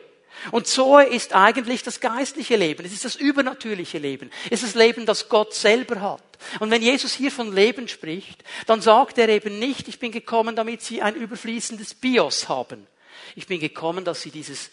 Und 0.52 0.68
Zoe 0.68 1.06
ist 1.06 1.34
eigentlich 1.34 1.84
das 1.84 2.00
geistliche 2.00 2.56
Leben, 2.56 2.86
es 2.86 2.94
ist 2.94 3.06
das 3.06 3.16
übernatürliche 3.16 3.98
Leben, 3.98 4.32
es 4.50 4.64
ist 4.64 4.76
das 4.76 4.82
Leben, 4.82 5.06
das 5.06 5.30
Gott 5.30 5.54
selber 5.54 6.02
hat. 6.02 6.24
Und 6.60 6.72
wenn 6.72 6.82
Jesus 6.82 7.14
hier 7.14 7.32
von 7.32 7.54
Leben 7.54 7.88
spricht, 7.88 8.44
dann 8.68 8.82
sagt 8.82 9.18
er 9.18 9.30
eben 9.30 9.60
nicht, 9.60 9.88
ich 9.88 10.00
bin 10.00 10.12
gekommen, 10.12 10.56
damit 10.56 10.82
sie 10.82 11.02
ein 11.02 11.16
überfließendes 11.16 11.96
Bios 11.96 12.50
haben, 12.50 12.88
ich 13.36 13.48
bin 13.48 13.60
gekommen, 13.60 14.06
dass 14.06 14.22
sie 14.22 14.32
dieses 14.32 14.72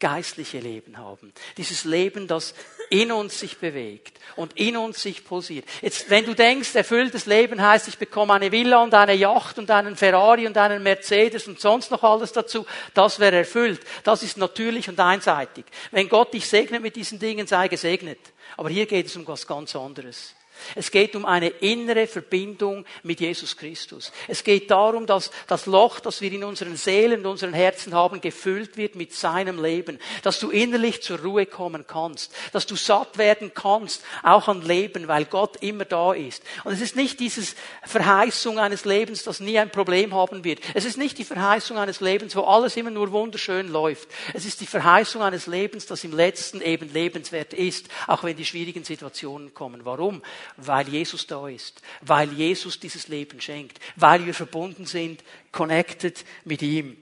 geistliche 0.00 0.58
Leben 0.58 0.96
haben. 0.96 1.32
Dieses 1.58 1.84
Leben, 1.84 2.26
das 2.26 2.54
in 2.88 3.12
uns 3.12 3.38
sich 3.38 3.58
bewegt 3.58 4.18
und 4.34 4.56
in 4.56 4.76
uns 4.76 5.00
sich 5.02 5.24
pulsiert. 5.24 5.66
Jetzt, 5.82 6.08
wenn 6.08 6.24
du 6.24 6.34
denkst, 6.34 6.74
erfülltes 6.74 7.26
Leben 7.26 7.62
heißt, 7.62 7.86
ich 7.86 7.98
bekomme 7.98 8.32
eine 8.32 8.50
Villa 8.50 8.82
und 8.82 8.94
eine 8.94 9.14
Yacht 9.14 9.58
und 9.58 9.70
einen 9.70 9.96
Ferrari 9.96 10.46
und 10.46 10.56
einen 10.56 10.82
Mercedes 10.82 11.46
und 11.46 11.60
sonst 11.60 11.90
noch 11.90 12.02
alles 12.02 12.32
dazu, 12.32 12.66
das 12.94 13.20
wäre 13.20 13.36
erfüllt. 13.36 13.82
Das 14.02 14.22
ist 14.22 14.38
natürlich 14.38 14.88
und 14.88 14.98
einseitig. 14.98 15.66
Wenn 15.90 16.08
Gott 16.08 16.32
dich 16.32 16.48
segnet 16.48 16.82
mit 16.82 16.96
diesen 16.96 17.18
Dingen, 17.18 17.46
sei 17.46 17.68
gesegnet. 17.68 18.18
Aber 18.56 18.70
hier 18.70 18.86
geht 18.86 19.06
es 19.06 19.16
um 19.16 19.26
was 19.28 19.46
ganz 19.46 19.76
anderes. 19.76 20.34
Es 20.74 20.90
geht 20.90 21.16
um 21.16 21.24
eine 21.24 21.48
innere 21.48 22.06
Verbindung 22.06 22.84
mit 23.02 23.20
Jesus 23.20 23.56
Christus. 23.56 24.12
Es 24.28 24.44
geht 24.44 24.70
darum, 24.70 25.06
dass 25.06 25.30
das 25.46 25.66
Loch, 25.66 26.00
das 26.00 26.20
wir 26.20 26.32
in 26.32 26.44
unseren 26.44 26.76
Seelen 26.76 27.20
und 27.20 27.26
unseren 27.26 27.54
Herzen 27.54 27.94
haben, 27.94 28.20
gefüllt 28.20 28.76
wird 28.76 28.94
mit 28.94 29.14
seinem 29.14 29.62
Leben. 29.62 29.98
Dass 30.22 30.40
du 30.40 30.50
innerlich 30.50 31.02
zur 31.02 31.20
Ruhe 31.20 31.46
kommen 31.46 31.86
kannst. 31.86 32.32
Dass 32.52 32.66
du 32.66 32.76
satt 32.76 33.18
werden 33.18 33.52
kannst, 33.54 34.02
auch 34.22 34.48
an 34.48 34.62
Leben, 34.62 35.08
weil 35.08 35.24
Gott 35.24 35.62
immer 35.62 35.84
da 35.84 36.12
ist. 36.12 36.42
Und 36.64 36.72
es 36.72 36.80
ist 36.80 36.96
nicht 36.96 37.20
dieses 37.20 37.54
Verheißung 37.84 38.58
eines 38.58 38.84
Lebens, 38.84 39.24
das 39.24 39.40
nie 39.40 39.58
ein 39.58 39.70
Problem 39.70 40.14
haben 40.14 40.44
wird. 40.44 40.60
Es 40.74 40.84
ist 40.84 40.98
nicht 40.98 41.18
die 41.18 41.24
Verheißung 41.24 41.78
eines 41.78 42.00
Lebens, 42.00 42.36
wo 42.36 42.42
alles 42.42 42.76
immer 42.76 42.90
nur 42.90 43.12
wunderschön 43.12 43.68
läuft. 43.68 44.08
Es 44.34 44.44
ist 44.44 44.60
die 44.60 44.66
Verheißung 44.66 45.22
eines 45.22 45.46
Lebens, 45.46 45.86
das 45.86 46.04
im 46.04 46.12
letzten 46.12 46.60
eben 46.60 46.92
lebenswert 46.92 47.52
ist, 47.52 47.88
auch 48.06 48.24
wenn 48.24 48.36
die 48.36 48.44
schwierigen 48.44 48.84
Situationen 48.84 49.54
kommen. 49.54 49.84
Warum? 49.84 50.22
Weil 50.56 50.88
Jesus 50.88 51.26
da 51.26 51.48
ist, 51.48 51.82
weil 52.00 52.32
Jesus 52.32 52.78
dieses 52.80 53.08
Leben 53.08 53.40
schenkt, 53.40 53.78
weil 53.96 54.24
wir 54.26 54.34
verbunden 54.34 54.86
sind, 54.86 55.22
connected 55.52 56.24
mit 56.44 56.62
ihm. 56.62 56.96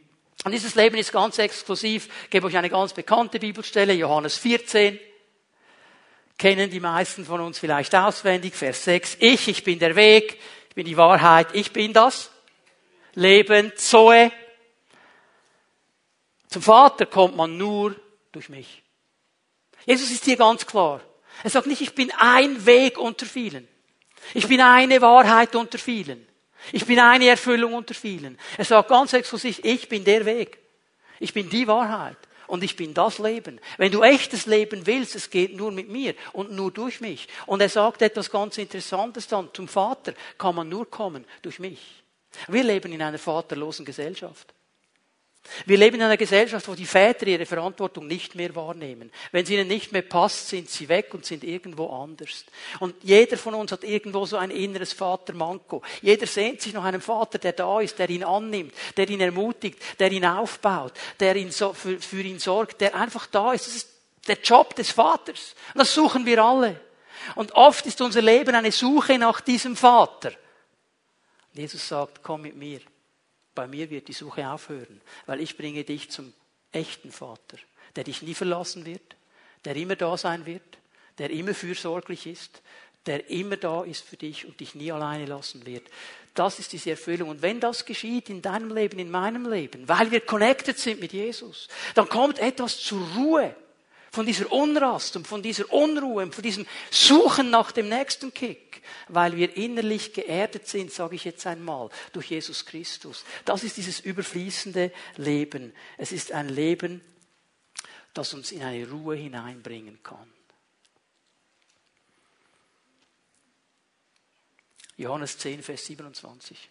Und 0.45 0.53
dieses 0.53 0.75
Leben 0.75 0.97
ist 0.97 1.13
ganz 1.13 1.39
exklusiv. 1.39 2.09
Ich 2.25 2.31
gebe 2.31 2.47
euch 2.47 2.57
eine 2.57 2.71
ganz 2.71 2.93
bekannte 2.93 3.39
Bibelstelle, 3.39 3.93
Johannes 3.93 4.37
14. 4.39 4.99
Kennen 6.39 6.71
die 6.71 6.81
meisten 6.81 7.25
von 7.25 7.41
uns 7.41 7.59
vielleicht 7.59 7.95
auswendig, 7.95 8.55
Vers 8.55 8.85
6. 8.85 9.17
Ich, 9.21 9.49
ich 9.49 9.65
bin 9.65 9.81
der 9.81 9.97
Weg, 9.97 10.39
ich 10.69 10.75
bin 10.75 10.87
die 10.87 10.97
Wahrheit, 10.97 11.49
ich 11.55 11.73
bin 11.73 11.93
das 11.93 12.31
Leben, 13.15 13.73
Zoe. 13.77 14.31
Zum 16.49 16.63
Vater 16.63 17.07
kommt 17.07 17.37
man 17.37 17.57
nur 17.57 17.97
durch 18.31 18.49
mich. 18.49 18.83
Jesus 19.85 20.11
ist 20.11 20.25
hier 20.25 20.37
ganz 20.37 20.65
klar. 20.65 21.01
Er 21.45 21.51
sagt 21.51 21.67
nicht, 21.67 21.81
ich 21.81 21.95
bin 21.95 22.11
ein 22.19 22.67
Weg 22.67 22.99
unter 22.99 23.27
vielen. 23.27 23.69
Ich 24.35 24.49
bin 24.49 24.61
eine 24.61 25.01
Wahrheit 25.01 25.55
unter 25.55 25.79
vielen. 25.79 26.27
Ich 26.73 26.85
bin 26.85 26.99
eine 26.99 27.29
Erfüllung 27.29 27.75
unter 27.75 27.95
vielen. 27.95 28.39
Er 28.57 28.65
sagt 28.65 28.89
ganz 28.89 29.13
exklusiv, 29.13 29.61
ich 29.63 29.89
bin 29.89 30.05
der 30.05 30.25
Weg. 30.27 30.59
Ich 31.21 31.33
bin 31.33 31.49
die 31.49 31.67
Wahrheit. 31.67 32.17
Und 32.47 32.65
ich 32.65 32.77
bin 32.77 32.95
das 32.95 33.19
Leben. 33.19 33.61
Wenn 33.77 33.93
du 33.93 34.03
echtes 34.03 34.47
Leben 34.47 34.87
willst, 34.87 35.15
es 35.15 35.29
geht 35.29 35.55
nur 35.55 35.71
mit 35.71 35.91
mir 35.91 36.15
und 36.33 36.51
nur 36.51 36.73
durch 36.73 37.01
mich. 37.01 37.29
Und 37.45 37.61
er 37.61 37.69
sagt 37.69 38.01
etwas 38.01 38.31
ganz 38.31 38.57
Interessantes 38.57 39.29
dann. 39.29 39.51
Zum 39.53 39.69
Vater 39.69 40.15
kann 40.39 40.55
man 40.55 40.69
nur 40.69 40.91
kommen 40.91 41.27
durch 41.43 41.59
mich. 41.59 42.03
Wir 42.49 42.65
leben 42.65 42.93
in 42.93 43.03
einer 43.03 43.19
vaterlosen 43.19 43.85
Gesellschaft. 43.85 44.55
Wir 45.67 45.79
leben 45.79 45.97
in 45.97 46.03
einer 46.03 46.17
Gesellschaft, 46.17 46.69
wo 46.69 46.75
die 46.75 46.87
Väter 46.87 47.27
ihre 47.27 47.47
Verantwortung 47.47 48.07
nicht 48.07 48.35
mehr 48.35 48.55
wahrnehmen. 48.55 49.11
Wenn 49.33 49.45
es 49.45 49.51
ihnen 49.51 49.67
nicht 49.67 49.93
mehr 49.93 50.03
passt, 50.03 50.49
sind 50.49 50.69
sie 50.69 50.89
weg 50.89 51.13
und 51.15 51.25
sind 51.25 51.43
irgendwo 51.43 51.89
anders. 51.89 52.45
Und 52.81 52.95
jeder 53.03 53.37
von 53.37 53.55
uns 53.55 53.73
hat 53.73 53.83
irgendwo 53.83 54.27
so 54.27 54.37
ein 54.37 54.51
inneres 54.51 54.93
Vatermanko. 54.93 55.83
Jeder 56.03 56.27
sehnt 56.27 56.61
sich 56.61 56.73
nach 56.75 56.85
einem 56.85 57.01
Vater, 57.01 57.39
der 57.39 57.53
da 57.53 57.81
ist, 57.81 57.99
der 57.99 58.11
ihn 58.11 58.25
annimmt, 58.25 58.75
der 58.97 59.09
ihn 59.09 59.21
ermutigt, 59.21 59.79
der 59.99 60.13
ihn 60.13 60.27
aufbaut, 60.27 60.93
der 61.19 61.37
ihn 61.37 61.51
so, 61.51 61.73
für, 61.73 61.99
für 61.99 62.21
ihn 62.21 62.39
sorgt, 62.39 62.81
der 62.81 62.95
einfach 62.95 63.27
da 63.27 63.53
ist. 63.53 63.67
Das 63.67 63.77
ist 63.77 63.89
der 64.27 64.39
Job 64.41 64.75
des 64.77 64.91
Vaters. 64.91 65.55
Und 65.73 65.79
das 65.79 65.95
suchen 65.95 66.27
wir 66.27 66.43
alle. 66.43 66.81
Und 67.35 67.53
oft 67.53 67.87
ist 67.87 68.01
unser 68.01 68.23
Leben 68.23 68.55
eine 68.55 68.73
Suche 68.73 69.19
nach 69.19 69.41
diesem 69.41 69.77
Vater. 69.77 70.33
Jesus 71.55 71.89
sagt, 71.89 72.23
komm 72.23 72.43
mit 72.43 72.55
mir 72.55 72.81
bei 73.59 73.67
mir 73.67 73.91
wird 73.91 74.07
die 74.07 74.13
Suche 74.13 74.49
aufhören, 74.49 75.01
weil 75.27 75.41
ich 75.41 75.57
bringe 75.57 75.83
dich 75.83 76.13
zum 76.13 76.33
echten 76.71 77.11
Vater, 77.11 77.59
der 77.97 78.05
dich 78.05 78.23
nie 78.23 78.35
verlassen 78.35 78.87
wird, 78.87 79.17
der 79.65 79.75
immer 79.75 79.97
da 79.97 80.17
sein 80.17 80.47
wird, 80.47 80.79
der 81.19 81.31
immer 81.31 81.55
fürsorglich 81.55 82.29
ist, 82.29 82.63
der 83.07 83.29
immer 83.31 83.57
da 83.57 83.83
ist 83.83 84.05
für 84.05 84.17
dich 84.17 84.47
und 84.47 84.61
dich 84.61 84.77
nie 84.77 84.93
alleine 84.93 85.27
lassen 85.27 85.67
wird. 85.67 85.89
Das 86.35 86.61
ist 86.61 86.73
diese 86.73 86.91
Erfüllung. 86.91 87.31
Und 87.31 87.43
wenn 87.43 87.59
das 87.59 87.85
geschieht 87.85 88.31
in 88.31 88.43
deinem 88.43 88.73
Leben, 88.73 89.01
in 89.01 89.11
meinem 89.11 89.51
Leben, 89.51 89.89
weil 89.89 90.13
wir 90.13 90.21
connected 90.21 90.79
sind 90.79 91.01
mit 91.01 91.13
Jesus, 91.13 91.67
dann 91.97 92.09
kommt 92.09 92.39
etwas 92.39 92.79
zur 92.79 93.05
Ruhe 93.17 93.57
von 94.19 94.27
dieser 94.27 94.51
Unrast 94.51 95.15
und 95.15 95.29
von 95.29 95.45
dieser 95.45 95.73
Unruhe 95.73 96.25
und 96.25 96.35
von 96.35 96.43
diesem 96.43 96.67
Suchen 96.91 97.51
nach 97.51 97.71
dem 97.71 97.89
nächsten 97.89 98.35
Kick, 98.35 98.83
weil 99.07 99.37
wir 99.37 99.57
innerlich 99.57 100.13
geerdet 100.13 100.67
sind, 100.67 100.91
sage 100.91 101.15
ich 101.15 101.25
jetzt 101.25 101.47
einmal, 101.47 101.89
durch 102.13 102.31
Jesus 102.31 102.67
Christus. 102.67 103.25
Das 103.45 103.63
ist 103.63 103.77
dieses 103.77 104.01
überfließende 104.01 104.91
Leben. 105.19 105.73
Es 105.99 106.11
ist 106.11 106.33
ein 106.33 106.49
Leben, 106.49 107.01
das 108.13 108.35
uns 108.35 108.51
in 108.51 108.61
eine 108.61 108.91
Ruhe 108.91 109.15
hineinbringen 109.15 110.03
kann. 110.03 110.29
Johannes 114.97 115.39
10, 115.39 115.63
Vers 115.63 115.87
27. 115.87 116.69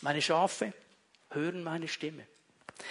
Meine 0.00 0.20
Schafe 0.20 0.72
hören 1.30 1.62
meine 1.62 1.86
Stimme. 1.86 2.26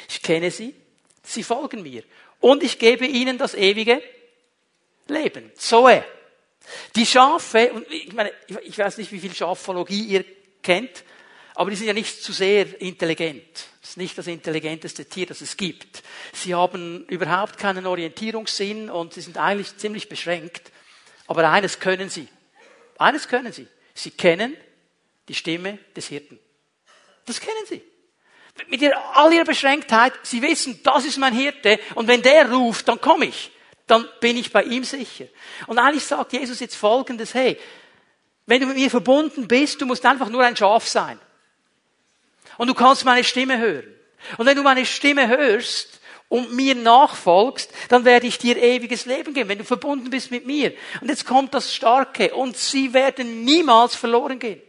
Ich 0.08 0.22
kenne 0.22 0.52
sie, 0.52 0.74
sie 1.22 1.44
folgen 1.44 1.84
mir 1.84 2.06
und 2.44 2.62
ich 2.62 2.78
gebe 2.78 3.06
ihnen 3.06 3.38
das 3.38 3.54
ewige 3.56 4.04
Leben. 5.08 5.50
Zoe. 5.56 6.04
Die 6.94 7.06
Schafe, 7.06 7.72
und 7.72 7.90
ich 7.90 8.12
meine, 8.12 8.34
ich 8.64 8.78
weiß 8.78 8.98
nicht, 8.98 9.14
wie 9.14 9.20
viel 9.20 9.34
Schafologie 9.34 10.04
ihr 10.08 10.26
kennt, 10.62 11.06
aber 11.56 11.70
die 11.70 11.78
sind 11.78 11.88
ja 11.88 11.94
nicht 11.94 12.22
zu 12.22 12.34
sehr 12.34 12.82
intelligent. 12.82 13.70
Das 13.80 13.92
ist 13.92 13.98
nicht 13.98 14.18
das 14.18 14.28
intelligenteste 14.28 15.06
Tier, 15.06 15.26
das 15.26 15.40
es 15.40 15.56
gibt. 15.56 16.04
Sie 16.34 16.54
haben 16.54 17.06
überhaupt 17.08 17.58
keinen 17.58 17.86
Orientierungssinn 17.86 18.90
und 18.90 19.14
sie 19.14 19.22
sind 19.22 19.38
eigentlich 19.38 19.78
ziemlich 19.78 20.10
beschränkt. 20.10 20.74
Aber 21.28 21.50
eines 21.50 21.80
können 21.80 22.10
sie. 22.10 22.28
Eines 22.98 23.30
können 23.30 23.54
sie. 23.54 23.68
Sie 23.94 24.12
kennen 24.12 24.58
die 25.30 25.36
Stimme 25.36 25.80
des 25.96 26.08
Hirten. 26.08 26.40
Das 27.26 27.40
kennen 27.40 27.66
sie 27.70 27.82
mit 28.68 28.82
ihr, 28.82 28.96
all 29.16 29.34
ihrer 29.34 29.46
Beschränktheit, 29.46 30.14
sie 30.24 30.42
wissen, 30.42 30.80
das 30.84 31.06
ist 31.06 31.18
mein 31.18 31.34
Hirte 31.34 31.80
und 31.96 32.08
wenn 32.08 32.22
der 32.22 32.52
ruft, 32.52 32.88
dann 32.88 33.02
komme 33.02 33.26
ich. 33.26 33.52
Dann 33.88 34.08
bin 34.22 34.38
ich 34.38 34.52
bei 34.52 34.64
ihm 34.64 34.84
sicher. 34.84 35.26
Und 35.68 35.78
eigentlich 35.78 36.06
sagt 36.06 36.34
Jesus 36.34 36.60
jetzt 36.60 36.76
Folgendes, 36.76 37.34
hey, 37.34 37.60
wenn 38.46 38.62
du 38.62 38.68
mit 38.68 38.78
mir 38.78 38.90
verbunden 38.90 39.48
bist, 39.48 39.82
du 39.82 39.86
musst 39.86 40.06
einfach 40.06 40.30
nur 40.30 40.44
ein 40.44 40.56
Schaf 40.56 40.88
sein. 40.88 41.20
Und 42.58 42.68
du 42.68 42.74
kannst 42.74 43.06
meine 43.06 43.24
Stimme 43.24 43.58
hören. 43.58 43.94
Und 44.38 44.46
wenn 44.46 44.56
du 44.56 44.64
meine 44.64 44.86
Stimme 44.86 45.28
hörst 45.28 46.00
und 46.30 46.54
mir 46.54 46.76
nachfolgst, 46.76 47.72
dann 47.90 48.06
werde 48.06 48.28
ich 48.28 48.38
dir 48.38 48.58
ewiges 48.58 49.06
Leben 49.06 49.34
geben, 49.34 49.50
wenn 49.50 49.58
du 49.58 49.66
verbunden 49.66 50.10
bist 50.10 50.32
mit 50.32 50.46
mir. 50.46 50.74
Und 51.02 51.10
jetzt 51.10 51.26
kommt 51.26 51.54
das 51.54 51.74
Starke. 51.74 52.34
Und 52.34 52.56
sie 52.58 52.94
werden 52.94 53.44
niemals 53.44 53.96
verloren 53.96 54.40
gehen. 54.40 54.62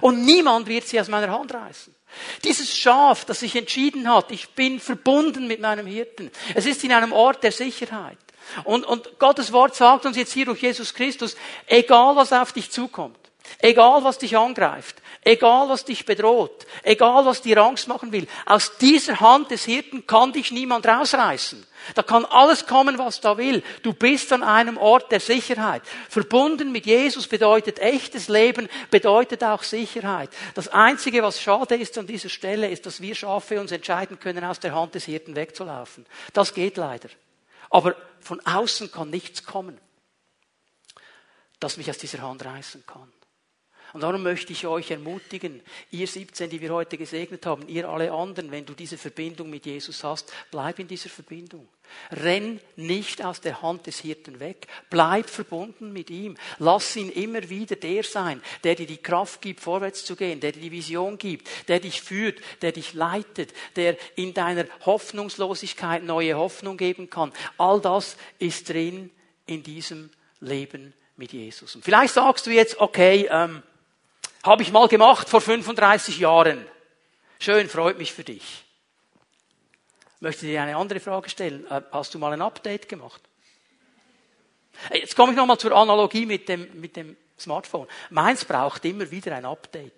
Und 0.00 0.24
niemand 0.24 0.66
wird 0.66 0.86
sie 0.86 1.00
aus 1.00 1.08
meiner 1.08 1.32
Hand 1.32 1.54
reißen. 1.54 1.94
Dieses 2.44 2.76
Schaf, 2.76 3.24
das 3.24 3.40
sich 3.40 3.56
entschieden 3.56 4.08
hat, 4.08 4.30
ich 4.30 4.50
bin 4.50 4.80
verbunden 4.80 5.46
mit 5.46 5.60
meinem 5.60 5.86
Hirten. 5.86 6.30
Es 6.54 6.66
ist 6.66 6.84
in 6.84 6.92
einem 6.92 7.12
Ort 7.12 7.42
der 7.42 7.52
Sicherheit. 7.52 8.18
Und, 8.64 8.86
und 8.86 9.18
Gottes 9.18 9.52
Wort 9.52 9.74
sagt 9.74 10.06
uns 10.06 10.16
jetzt 10.16 10.32
hier 10.32 10.46
durch 10.46 10.62
Jesus 10.62 10.94
Christus, 10.94 11.36
egal 11.66 12.16
was 12.16 12.32
auf 12.32 12.52
dich 12.52 12.70
zukommt, 12.70 13.27
egal 13.60 14.04
was 14.04 14.18
dich 14.18 14.36
angreift, 14.36 14.96
egal 15.22 15.68
was 15.68 15.84
dich 15.84 16.04
bedroht, 16.04 16.66
egal 16.82 17.26
was 17.26 17.42
dir 17.42 17.58
Angst 17.58 17.88
machen 17.88 18.12
will, 18.12 18.26
aus 18.46 18.78
dieser 18.78 19.20
Hand 19.20 19.50
des 19.50 19.64
Hirten 19.64 20.06
kann 20.06 20.32
dich 20.32 20.50
niemand 20.50 20.86
rausreißen. 20.86 21.66
Da 21.94 22.02
kann 22.02 22.24
alles 22.24 22.66
kommen, 22.66 22.98
was 22.98 23.20
da 23.20 23.38
will. 23.38 23.62
Du 23.82 23.92
bist 23.92 24.32
an 24.32 24.42
einem 24.42 24.76
Ort 24.76 25.10
der 25.10 25.20
Sicherheit. 25.20 25.82
Verbunden 26.08 26.72
mit 26.72 26.86
Jesus 26.86 27.26
bedeutet 27.26 27.78
echtes 27.78 28.28
Leben, 28.28 28.68
bedeutet 28.90 29.42
auch 29.44 29.62
Sicherheit. 29.62 30.30
Das 30.54 30.68
Einzige, 30.68 31.22
was 31.22 31.40
schade 31.40 31.76
ist 31.76 31.96
an 31.96 32.06
dieser 32.06 32.28
Stelle, 32.28 32.68
ist, 32.68 32.86
dass 32.86 33.00
wir 33.00 33.14
Schafe 33.14 33.60
uns 33.60 33.72
entscheiden 33.72 34.18
können, 34.20 34.44
aus 34.44 34.60
der 34.60 34.74
Hand 34.74 34.94
des 34.94 35.04
Hirten 35.04 35.36
wegzulaufen. 35.36 36.04
Das 36.32 36.52
geht 36.52 36.76
leider. 36.76 37.08
Aber 37.70 37.96
von 38.20 38.40
außen 38.44 38.90
kann 38.90 39.10
nichts 39.10 39.44
kommen, 39.44 39.78
das 41.60 41.76
mich 41.76 41.88
aus 41.90 41.98
dieser 41.98 42.22
Hand 42.22 42.44
reißen 42.44 42.84
kann. 42.86 43.12
Und 43.92 44.02
darum 44.02 44.22
möchte 44.22 44.52
ich 44.52 44.66
euch 44.66 44.90
ermutigen, 44.90 45.62
ihr 45.90 46.06
17, 46.06 46.50
die 46.50 46.60
wir 46.60 46.70
heute 46.70 46.98
gesegnet 46.98 47.46
haben, 47.46 47.66
ihr 47.68 47.88
alle 47.88 48.12
anderen, 48.12 48.50
wenn 48.50 48.66
du 48.66 48.74
diese 48.74 48.98
Verbindung 48.98 49.50
mit 49.50 49.66
Jesus 49.66 50.04
hast, 50.04 50.32
bleib 50.50 50.78
in 50.78 50.88
dieser 50.88 51.08
Verbindung. 51.08 51.68
Renn 52.10 52.60
nicht 52.76 53.24
aus 53.24 53.40
der 53.40 53.62
Hand 53.62 53.86
des 53.86 54.00
Hirten 54.00 54.40
weg. 54.40 54.66
Bleib 54.90 55.28
verbunden 55.28 55.92
mit 55.92 56.10
ihm. 56.10 56.36
Lass 56.58 56.96
ihn 56.96 57.10
immer 57.10 57.48
wieder 57.48 57.76
der 57.76 58.04
sein, 58.04 58.42
der 58.64 58.74
dir 58.74 58.86
die 58.86 58.98
Kraft 58.98 59.40
gibt, 59.40 59.60
vorwärts 59.60 60.04
zu 60.04 60.16
gehen, 60.16 60.40
der 60.40 60.52
dir 60.52 60.60
die 60.60 60.72
Vision 60.72 61.18
gibt, 61.18 61.48
der 61.68 61.80
dich 61.80 62.02
führt, 62.02 62.40
der 62.62 62.72
dich 62.72 62.94
leitet, 62.94 63.52
der 63.76 63.96
in 64.16 64.34
deiner 64.34 64.66
Hoffnungslosigkeit 64.84 66.04
neue 66.04 66.36
Hoffnung 66.36 66.76
geben 66.76 67.10
kann. 67.10 67.32
All 67.56 67.80
das 67.80 68.16
ist 68.38 68.68
drin 68.68 69.10
in 69.46 69.62
diesem 69.62 70.10
Leben 70.40 70.94
mit 71.16 71.32
Jesus. 71.32 71.74
Und 71.74 71.84
vielleicht 71.84 72.14
sagst 72.14 72.46
du 72.46 72.50
jetzt, 72.50 72.78
okay, 72.80 73.28
ähm, 73.30 73.62
habe 74.42 74.62
ich 74.62 74.72
mal 74.72 74.88
gemacht 74.88 75.28
vor 75.28 75.40
35 75.40 76.18
Jahren. 76.18 76.66
Schön, 77.38 77.68
freut 77.68 77.98
mich 77.98 78.12
für 78.12 78.24
dich. 78.24 78.64
Möchte 80.20 80.46
dir 80.46 80.62
eine 80.62 80.76
andere 80.76 81.00
Frage 81.00 81.30
stellen. 81.30 81.66
Äh, 81.70 81.82
hast 81.92 82.14
du 82.14 82.18
mal 82.18 82.32
ein 82.32 82.42
Update 82.42 82.88
gemacht? 82.88 83.22
Jetzt 84.92 85.16
komme 85.16 85.32
ich 85.32 85.36
nochmal 85.36 85.58
zur 85.58 85.72
Analogie 85.72 86.26
mit 86.26 86.48
dem, 86.48 86.80
mit 86.80 86.96
dem 86.96 87.16
Smartphone. 87.38 87.86
Meins 88.10 88.44
braucht 88.44 88.84
immer 88.84 89.10
wieder 89.10 89.34
ein 89.34 89.44
Update. 89.44 89.92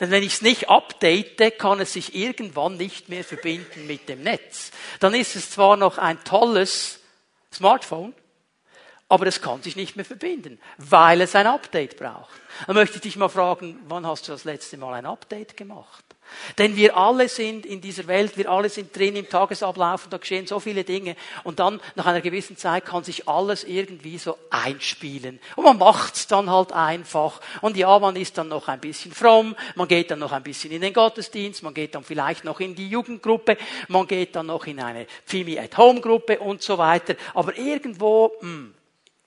Denn 0.00 0.10
wenn 0.10 0.22
ich 0.22 0.34
es 0.34 0.42
nicht 0.42 0.68
update, 0.68 1.58
kann 1.58 1.80
es 1.80 1.92
sich 1.92 2.14
irgendwann 2.14 2.76
nicht 2.76 3.08
mehr 3.08 3.24
verbinden 3.24 3.86
mit 3.86 4.08
dem 4.08 4.22
Netz. 4.22 4.70
Dann 5.00 5.14
ist 5.14 5.36
es 5.36 5.50
zwar 5.50 5.76
noch 5.76 5.98
ein 5.98 6.22
tolles 6.24 7.00
Smartphone, 7.52 8.14
aber 9.08 9.26
es 9.26 9.40
kann 9.40 9.62
sich 9.62 9.76
nicht 9.76 9.96
mehr 9.96 10.04
verbinden, 10.04 10.58
weil 10.76 11.20
es 11.20 11.34
ein 11.34 11.46
Update 11.46 11.96
braucht. 11.96 12.40
Dann 12.66 12.76
möchte 12.76 12.96
ich 12.96 13.02
dich 13.02 13.16
mal 13.16 13.28
fragen, 13.28 13.78
wann 13.88 14.06
hast 14.06 14.28
du 14.28 14.32
das 14.32 14.44
letzte 14.44 14.76
Mal 14.76 14.94
ein 14.94 15.06
Update 15.06 15.56
gemacht? 15.56 16.04
Denn 16.58 16.76
wir 16.76 16.94
alle 16.96 17.26
sind 17.28 17.64
in 17.64 17.80
dieser 17.80 18.06
Welt, 18.06 18.36
wir 18.36 18.50
alle 18.50 18.68
sind 18.68 18.94
drin 18.94 19.16
im 19.16 19.28
Tagesablauf 19.28 20.04
und 20.04 20.12
da 20.12 20.18
geschehen 20.18 20.46
so 20.46 20.60
viele 20.60 20.84
Dinge 20.84 21.16
und 21.44 21.58
dann 21.58 21.80
nach 21.94 22.04
einer 22.04 22.20
gewissen 22.20 22.58
Zeit 22.58 22.84
kann 22.84 23.02
sich 23.02 23.26
alles 23.28 23.64
irgendwie 23.64 24.18
so 24.18 24.36
einspielen 24.50 25.40
und 25.56 25.64
man 25.64 25.78
macht's 25.78 26.26
dann 26.26 26.50
halt 26.50 26.72
einfach 26.72 27.40
und 27.62 27.78
ja, 27.78 27.98
man 27.98 28.14
ist 28.16 28.36
dann 28.36 28.48
noch 28.48 28.68
ein 28.68 28.80
bisschen 28.80 29.12
fromm, 29.12 29.56
man 29.74 29.88
geht 29.88 30.10
dann 30.10 30.18
noch 30.18 30.32
ein 30.32 30.42
bisschen 30.42 30.70
in 30.70 30.82
den 30.82 30.92
Gottesdienst, 30.92 31.62
man 31.62 31.72
geht 31.72 31.94
dann 31.94 32.04
vielleicht 32.04 32.44
noch 32.44 32.60
in 32.60 32.74
die 32.74 32.88
Jugendgruppe, 32.88 33.56
man 33.88 34.06
geht 34.06 34.36
dann 34.36 34.46
noch 34.46 34.66
in 34.66 34.80
eine 34.80 35.06
Fimi 35.24 35.58
at 35.58 35.78
Home 35.78 36.02
Gruppe 36.02 36.40
und 36.40 36.60
so 36.60 36.76
weiter, 36.76 37.14
aber 37.32 37.56
irgendwo, 37.56 38.32
mh, 38.42 38.48
hm, 38.48 38.74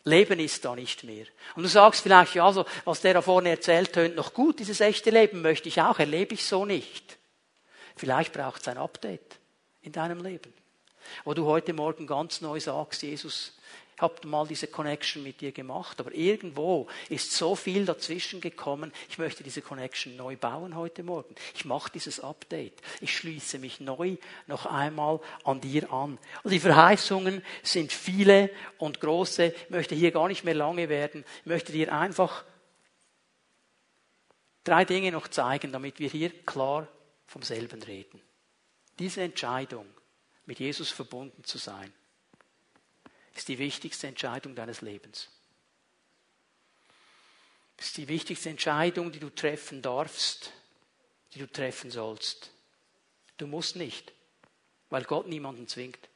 Leben 0.03 0.39
ist 0.39 0.65
da 0.65 0.75
nicht 0.75 1.03
mehr. 1.03 1.25
Und 1.55 1.63
du 1.63 1.69
sagst 1.69 2.01
vielleicht, 2.01 2.35
ja, 2.35 2.51
so, 2.51 2.65
was 2.85 3.01
der 3.01 3.13
da 3.13 3.21
vorne 3.21 3.49
erzählt, 3.49 3.93
tönt 3.93 4.15
noch 4.15 4.33
gut, 4.33 4.59
dieses 4.59 4.81
echte 4.81 5.09
Leben 5.11 5.41
möchte 5.41 5.69
ich 5.69 5.81
auch, 5.81 5.99
erlebe 5.99 6.33
ich 6.33 6.45
so 6.45 6.65
nicht. 6.65 7.17
Vielleicht 7.95 8.33
braucht 8.33 8.61
es 8.61 8.67
ein 8.67 8.77
Update 8.77 9.39
in 9.81 9.91
deinem 9.91 10.23
Leben. 10.23 10.53
Wo 11.23 11.33
du 11.33 11.45
heute 11.45 11.73
Morgen 11.73 12.07
ganz 12.07 12.41
neu 12.41 12.59
sagst, 12.59 13.03
Jesus, 13.03 13.57
ich 14.01 14.03
habe 14.03 14.27
mal 14.27 14.47
diese 14.47 14.65
Connection 14.65 15.21
mit 15.21 15.41
dir 15.41 15.51
gemacht, 15.51 15.99
aber 15.99 16.11
irgendwo 16.11 16.87
ist 17.07 17.33
so 17.33 17.55
viel 17.55 17.85
dazwischen 17.85 18.41
gekommen. 18.41 18.91
Ich 19.11 19.19
möchte 19.19 19.43
diese 19.43 19.61
Connection 19.61 20.15
neu 20.15 20.35
bauen 20.35 20.75
heute 20.75 21.03
Morgen. 21.03 21.35
Ich 21.53 21.65
mache 21.65 21.91
dieses 21.91 22.19
Update. 22.19 22.81
Ich 22.99 23.15
schließe 23.15 23.59
mich 23.59 23.79
neu 23.79 24.17
noch 24.47 24.65
einmal 24.65 25.19
an 25.43 25.61
dir 25.61 25.93
an. 25.93 26.17
Und 26.41 26.49
die 26.51 26.59
Verheißungen 26.59 27.43
sind 27.61 27.93
viele 27.93 28.49
und 28.79 29.01
große. 29.01 29.53
Ich 29.65 29.69
möchte 29.69 29.93
hier 29.93 30.09
gar 30.09 30.29
nicht 30.29 30.43
mehr 30.43 30.55
lange 30.55 30.89
werden. 30.89 31.23
Ich 31.41 31.45
möchte 31.45 31.71
dir 31.71 31.93
einfach 31.93 32.43
drei 34.63 34.83
Dinge 34.83 35.11
noch 35.11 35.27
zeigen, 35.27 35.71
damit 35.71 35.99
wir 35.99 36.09
hier 36.09 36.31
klar 36.43 36.87
vom 37.27 37.43
selben 37.43 37.83
reden. 37.83 38.19
Diese 38.97 39.21
Entscheidung, 39.21 39.85
mit 40.47 40.59
Jesus 40.59 40.89
verbunden 40.89 41.43
zu 41.43 41.59
sein, 41.59 41.93
ist 43.35 43.47
die 43.47 43.59
wichtigste 43.59 44.07
Entscheidung 44.07 44.55
deines 44.55 44.81
Lebens. 44.81 45.29
Das 47.77 47.87
ist 47.87 47.97
die 47.97 48.07
wichtigste 48.07 48.49
Entscheidung, 48.49 49.11
die 49.11 49.19
du 49.19 49.29
treffen 49.29 49.81
darfst, 49.81 50.51
die 51.33 51.39
du 51.39 51.51
treffen 51.51 51.89
sollst. 51.89 52.51
Du 53.37 53.47
musst 53.47 53.75
nicht, 53.75 54.13
weil 54.89 55.03
Gott 55.03 55.27
niemanden 55.27 55.67
zwingt. 55.67 56.09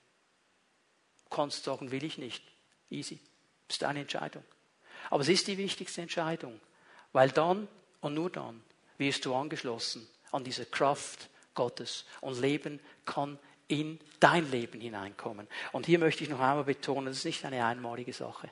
Du 1.23 1.36
kannst 1.36 1.63
sagen, 1.63 1.91
will 1.91 2.04
ich 2.04 2.17
nicht. 2.17 2.43
Easy. 2.91 3.19
Ist 3.67 3.82
deine 3.82 4.01
Entscheidung. 4.01 4.43
Aber 5.10 5.21
es 5.21 5.30
ist 5.30 5.47
die 5.47 5.58
wichtigste 5.58 6.01
Entscheidung, 6.01 6.60
weil 7.13 7.32
dann 7.32 7.67
und 8.01 8.13
nur 8.13 8.30
dann 8.30 8.62
wirst 8.97 9.25
du 9.25 9.34
angeschlossen 9.34 10.08
an 10.32 10.43
diese 10.43 10.65
Kraft 10.65 11.30
Gottes 11.56 12.06
und 12.21 12.39
Leben 12.39 12.80
kann 13.06 13.39
in 13.67 13.99
dein 14.19 14.49
Leben 14.51 14.80
hineinkommen. 14.80 15.47
Und 15.71 15.86
hier 15.86 15.99
möchte 15.99 16.23
ich 16.23 16.30
noch 16.30 16.39
einmal 16.39 16.63
betonen, 16.63 17.08
das 17.08 17.17
ist 17.17 17.25
nicht 17.25 17.45
eine 17.45 17.65
einmalige 17.65 18.13
Sache. 18.13 18.49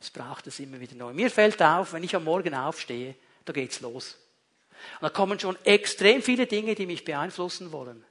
Es 0.00 0.10
braucht 0.10 0.46
es 0.46 0.58
immer 0.60 0.80
wieder 0.80 0.94
neu. 0.94 1.12
Mir 1.12 1.30
fällt 1.30 1.62
auf, 1.62 1.92
wenn 1.92 2.02
ich 2.02 2.16
am 2.16 2.24
Morgen 2.24 2.54
aufstehe, 2.54 3.14
da 3.44 3.52
geht's 3.52 3.80
los. 3.80 4.18
Und 5.00 5.02
da 5.02 5.10
kommen 5.10 5.38
schon 5.38 5.58
extrem 5.64 6.22
viele 6.22 6.46
Dinge, 6.46 6.74
die 6.74 6.86
mich 6.86 7.04
beeinflussen 7.04 7.70
wollen. 7.70 8.04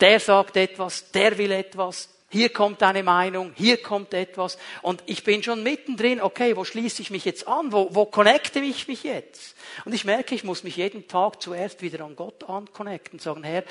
Der 0.00 0.20
sagt 0.20 0.56
etwas, 0.56 1.10
der 1.12 1.38
will 1.38 1.52
etwas, 1.52 2.10
hier 2.32 2.48
kommt 2.48 2.82
eine 2.82 3.02
Meinung, 3.02 3.52
hier 3.54 3.82
kommt 3.82 4.14
etwas. 4.14 4.56
Und 4.80 5.02
ich 5.04 5.22
bin 5.22 5.42
schon 5.42 5.62
mittendrin, 5.62 6.18
okay, 6.18 6.56
wo 6.56 6.64
schließe 6.64 7.02
ich 7.02 7.10
mich 7.10 7.26
jetzt 7.26 7.46
an? 7.46 7.72
Wo, 7.72 7.94
wo 7.94 8.06
connecte 8.06 8.58
ich 8.58 8.88
mich 8.88 9.02
jetzt? 9.02 9.54
Und 9.84 9.92
ich 9.92 10.06
merke, 10.06 10.34
ich 10.34 10.42
muss 10.42 10.64
mich 10.64 10.76
jeden 10.76 11.06
Tag 11.06 11.42
zuerst 11.42 11.82
wieder 11.82 12.02
an 12.06 12.16
Gott 12.16 12.44
anconnecten 12.44 13.18
sagen, 13.18 13.44
Herr, 13.44 13.64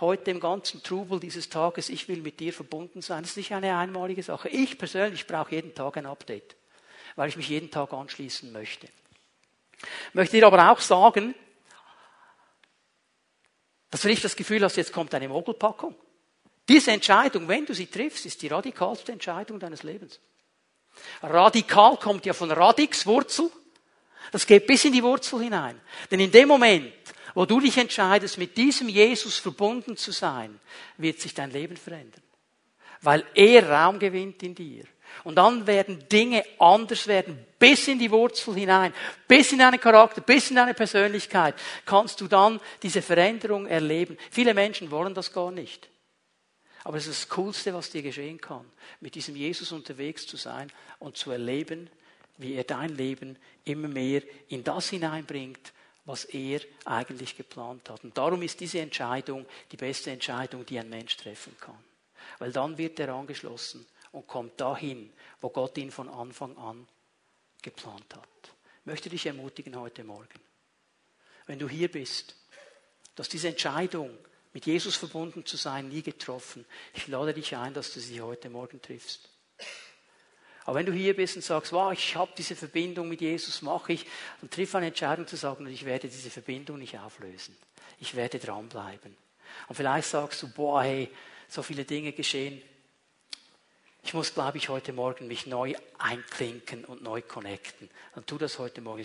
heute 0.00 0.30
im 0.30 0.40
ganzen 0.40 0.82
Trubel 0.82 1.20
dieses 1.20 1.50
Tages, 1.50 1.90
ich 1.90 2.08
will 2.08 2.22
mit 2.22 2.40
dir 2.40 2.54
verbunden 2.54 3.02
sein. 3.02 3.22
Das 3.22 3.32
ist 3.32 3.36
nicht 3.36 3.52
eine 3.52 3.76
einmalige 3.76 4.22
Sache. 4.22 4.48
Ich 4.48 4.78
persönlich 4.78 5.26
brauche 5.26 5.54
jeden 5.54 5.74
Tag 5.74 5.98
ein 5.98 6.06
Update, 6.06 6.56
weil 7.16 7.28
ich 7.28 7.36
mich 7.36 7.50
jeden 7.50 7.70
Tag 7.70 7.92
anschließen 7.92 8.50
möchte. 8.50 8.88
Möchte 10.14 10.38
dir 10.38 10.46
aber 10.46 10.72
auch 10.72 10.80
sagen, 10.80 11.34
dass 13.90 14.00
du 14.00 14.08
nicht 14.08 14.24
das 14.24 14.36
Gefühl 14.36 14.64
hast, 14.64 14.76
jetzt 14.76 14.94
kommt 14.94 15.14
eine 15.14 15.28
Mogelpackung. 15.28 15.94
Diese 16.68 16.90
Entscheidung, 16.90 17.46
wenn 17.48 17.64
du 17.64 17.74
sie 17.74 17.86
triffst, 17.86 18.26
ist 18.26 18.42
die 18.42 18.48
radikalste 18.48 19.12
Entscheidung 19.12 19.60
deines 19.60 19.82
Lebens. 19.82 20.18
Radikal 21.22 21.96
kommt 21.96 22.26
ja 22.26 22.32
von 22.32 22.50
Radix, 22.50 23.06
Wurzel. 23.06 23.50
Das 24.32 24.46
geht 24.46 24.66
bis 24.66 24.84
in 24.84 24.92
die 24.92 25.02
Wurzel 25.02 25.40
hinein. 25.40 25.80
Denn 26.10 26.20
in 26.20 26.32
dem 26.32 26.48
Moment, 26.48 26.92
wo 27.34 27.44
du 27.44 27.60
dich 27.60 27.76
entscheidest, 27.76 28.38
mit 28.38 28.56
diesem 28.56 28.88
Jesus 28.88 29.38
verbunden 29.38 29.96
zu 29.96 30.10
sein, 30.10 30.58
wird 30.96 31.20
sich 31.20 31.34
dein 31.34 31.50
Leben 31.50 31.76
verändern. 31.76 32.22
Weil 33.02 33.24
er 33.34 33.68
Raum 33.68 33.98
gewinnt 33.98 34.42
in 34.42 34.54
dir. 34.54 34.84
Und 35.22 35.36
dann 35.36 35.66
werden 35.66 36.08
Dinge 36.08 36.44
anders 36.58 37.06
werden, 37.06 37.46
bis 37.58 37.86
in 37.88 37.98
die 37.98 38.10
Wurzel 38.10 38.54
hinein, 38.54 38.92
bis 39.28 39.52
in 39.52 39.58
deinen 39.58 39.80
Charakter, 39.80 40.20
bis 40.20 40.50
in 40.50 40.56
deine 40.56 40.74
Persönlichkeit, 40.74 41.54
kannst 41.84 42.20
du 42.20 42.26
dann 42.26 42.60
diese 42.82 43.02
Veränderung 43.02 43.66
erleben. 43.66 44.18
Viele 44.30 44.52
Menschen 44.52 44.90
wollen 44.90 45.14
das 45.14 45.32
gar 45.32 45.52
nicht. 45.52 45.88
Aber 46.86 46.98
es 46.98 47.08
ist 47.08 47.22
das 47.22 47.28
Coolste, 47.30 47.74
was 47.74 47.90
dir 47.90 48.00
geschehen 48.00 48.40
kann, 48.40 48.64
mit 49.00 49.16
diesem 49.16 49.34
Jesus 49.34 49.72
unterwegs 49.72 50.24
zu 50.24 50.36
sein 50.36 50.70
und 51.00 51.16
zu 51.16 51.32
erleben, 51.32 51.90
wie 52.38 52.54
er 52.54 52.62
dein 52.62 52.94
Leben 52.94 53.36
immer 53.64 53.88
mehr 53.88 54.22
in 54.46 54.62
das 54.62 54.90
hineinbringt, 54.90 55.72
was 56.04 56.26
er 56.26 56.60
eigentlich 56.84 57.36
geplant 57.36 57.90
hat. 57.90 58.04
Und 58.04 58.16
darum 58.16 58.40
ist 58.40 58.60
diese 58.60 58.78
Entscheidung 58.78 59.46
die 59.72 59.76
beste 59.76 60.12
Entscheidung, 60.12 60.64
die 60.64 60.78
ein 60.78 60.88
Mensch 60.88 61.16
treffen 61.16 61.56
kann. 61.58 61.82
Weil 62.38 62.52
dann 62.52 62.78
wird 62.78 63.00
er 63.00 63.08
angeschlossen 63.08 63.84
und 64.12 64.28
kommt 64.28 64.60
dahin, 64.60 65.12
wo 65.40 65.48
Gott 65.48 65.76
ihn 65.78 65.90
von 65.90 66.08
Anfang 66.08 66.56
an 66.56 66.86
geplant 67.62 68.14
hat. 68.14 68.28
Ich 68.82 68.86
möchte 68.86 69.10
dich 69.10 69.26
ermutigen 69.26 69.74
heute 69.74 70.04
Morgen, 70.04 70.38
wenn 71.46 71.58
du 71.58 71.68
hier 71.68 71.90
bist, 71.90 72.36
dass 73.16 73.28
diese 73.28 73.48
Entscheidung 73.48 74.16
mit 74.56 74.64
Jesus 74.64 74.96
verbunden 74.96 75.44
zu 75.44 75.58
sein, 75.58 75.90
nie 75.90 76.00
getroffen. 76.00 76.64
Ich 76.94 77.08
lade 77.08 77.34
dich 77.34 77.54
ein, 77.54 77.74
dass 77.74 77.92
du 77.92 78.00
sie 78.00 78.22
heute 78.22 78.48
Morgen 78.48 78.80
triffst. 78.80 79.28
Aber 80.64 80.78
wenn 80.78 80.86
du 80.86 80.92
hier 80.92 81.14
bist 81.14 81.36
und 81.36 81.42
sagst, 81.42 81.74
wow, 81.74 81.92
ich 81.92 82.16
habe 82.16 82.32
diese 82.38 82.56
Verbindung 82.56 83.06
mit 83.06 83.20
Jesus, 83.20 83.60
mache 83.60 83.92
ich, 83.92 84.06
dann 84.40 84.48
triff 84.48 84.74
eine 84.74 84.86
Entscheidung 84.86 85.26
zu 85.26 85.36
sagen, 85.36 85.66
ich 85.66 85.84
werde 85.84 86.08
diese 86.08 86.30
Verbindung 86.30 86.78
nicht 86.78 86.98
auflösen. 86.98 87.54
Ich 88.00 88.14
werde 88.14 88.38
dranbleiben. 88.38 89.14
Und 89.68 89.74
vielleicht 89.74 90.08
sagst 90.08 90.42
du, 90.42 90.48
boah, 90.48 90.82
hey, 90.82 91.10
so 91.48 91.62
viele 91.62 91.84
Dinge 91.84 92.12
geschehen. 92.12 92.62
Ich 94.04 94.14
muss, 94.14 94.32
glaube 94.32 94.56
ich, 94.56 94.70
heute 94.70 94.94
Morgen 94.94 95.26
mich 95.26 95.46
neu 95.46 95.74
einklinken 95.98 96.86
und 96.86 97.02
neu 97.02 97.20
connecten. 97.20 97.90
Dann 98.14 98.24
tu 98.24 98.38
das 98.38 98.58
heute 98.58 98.80
Morgen. 98.80 99.00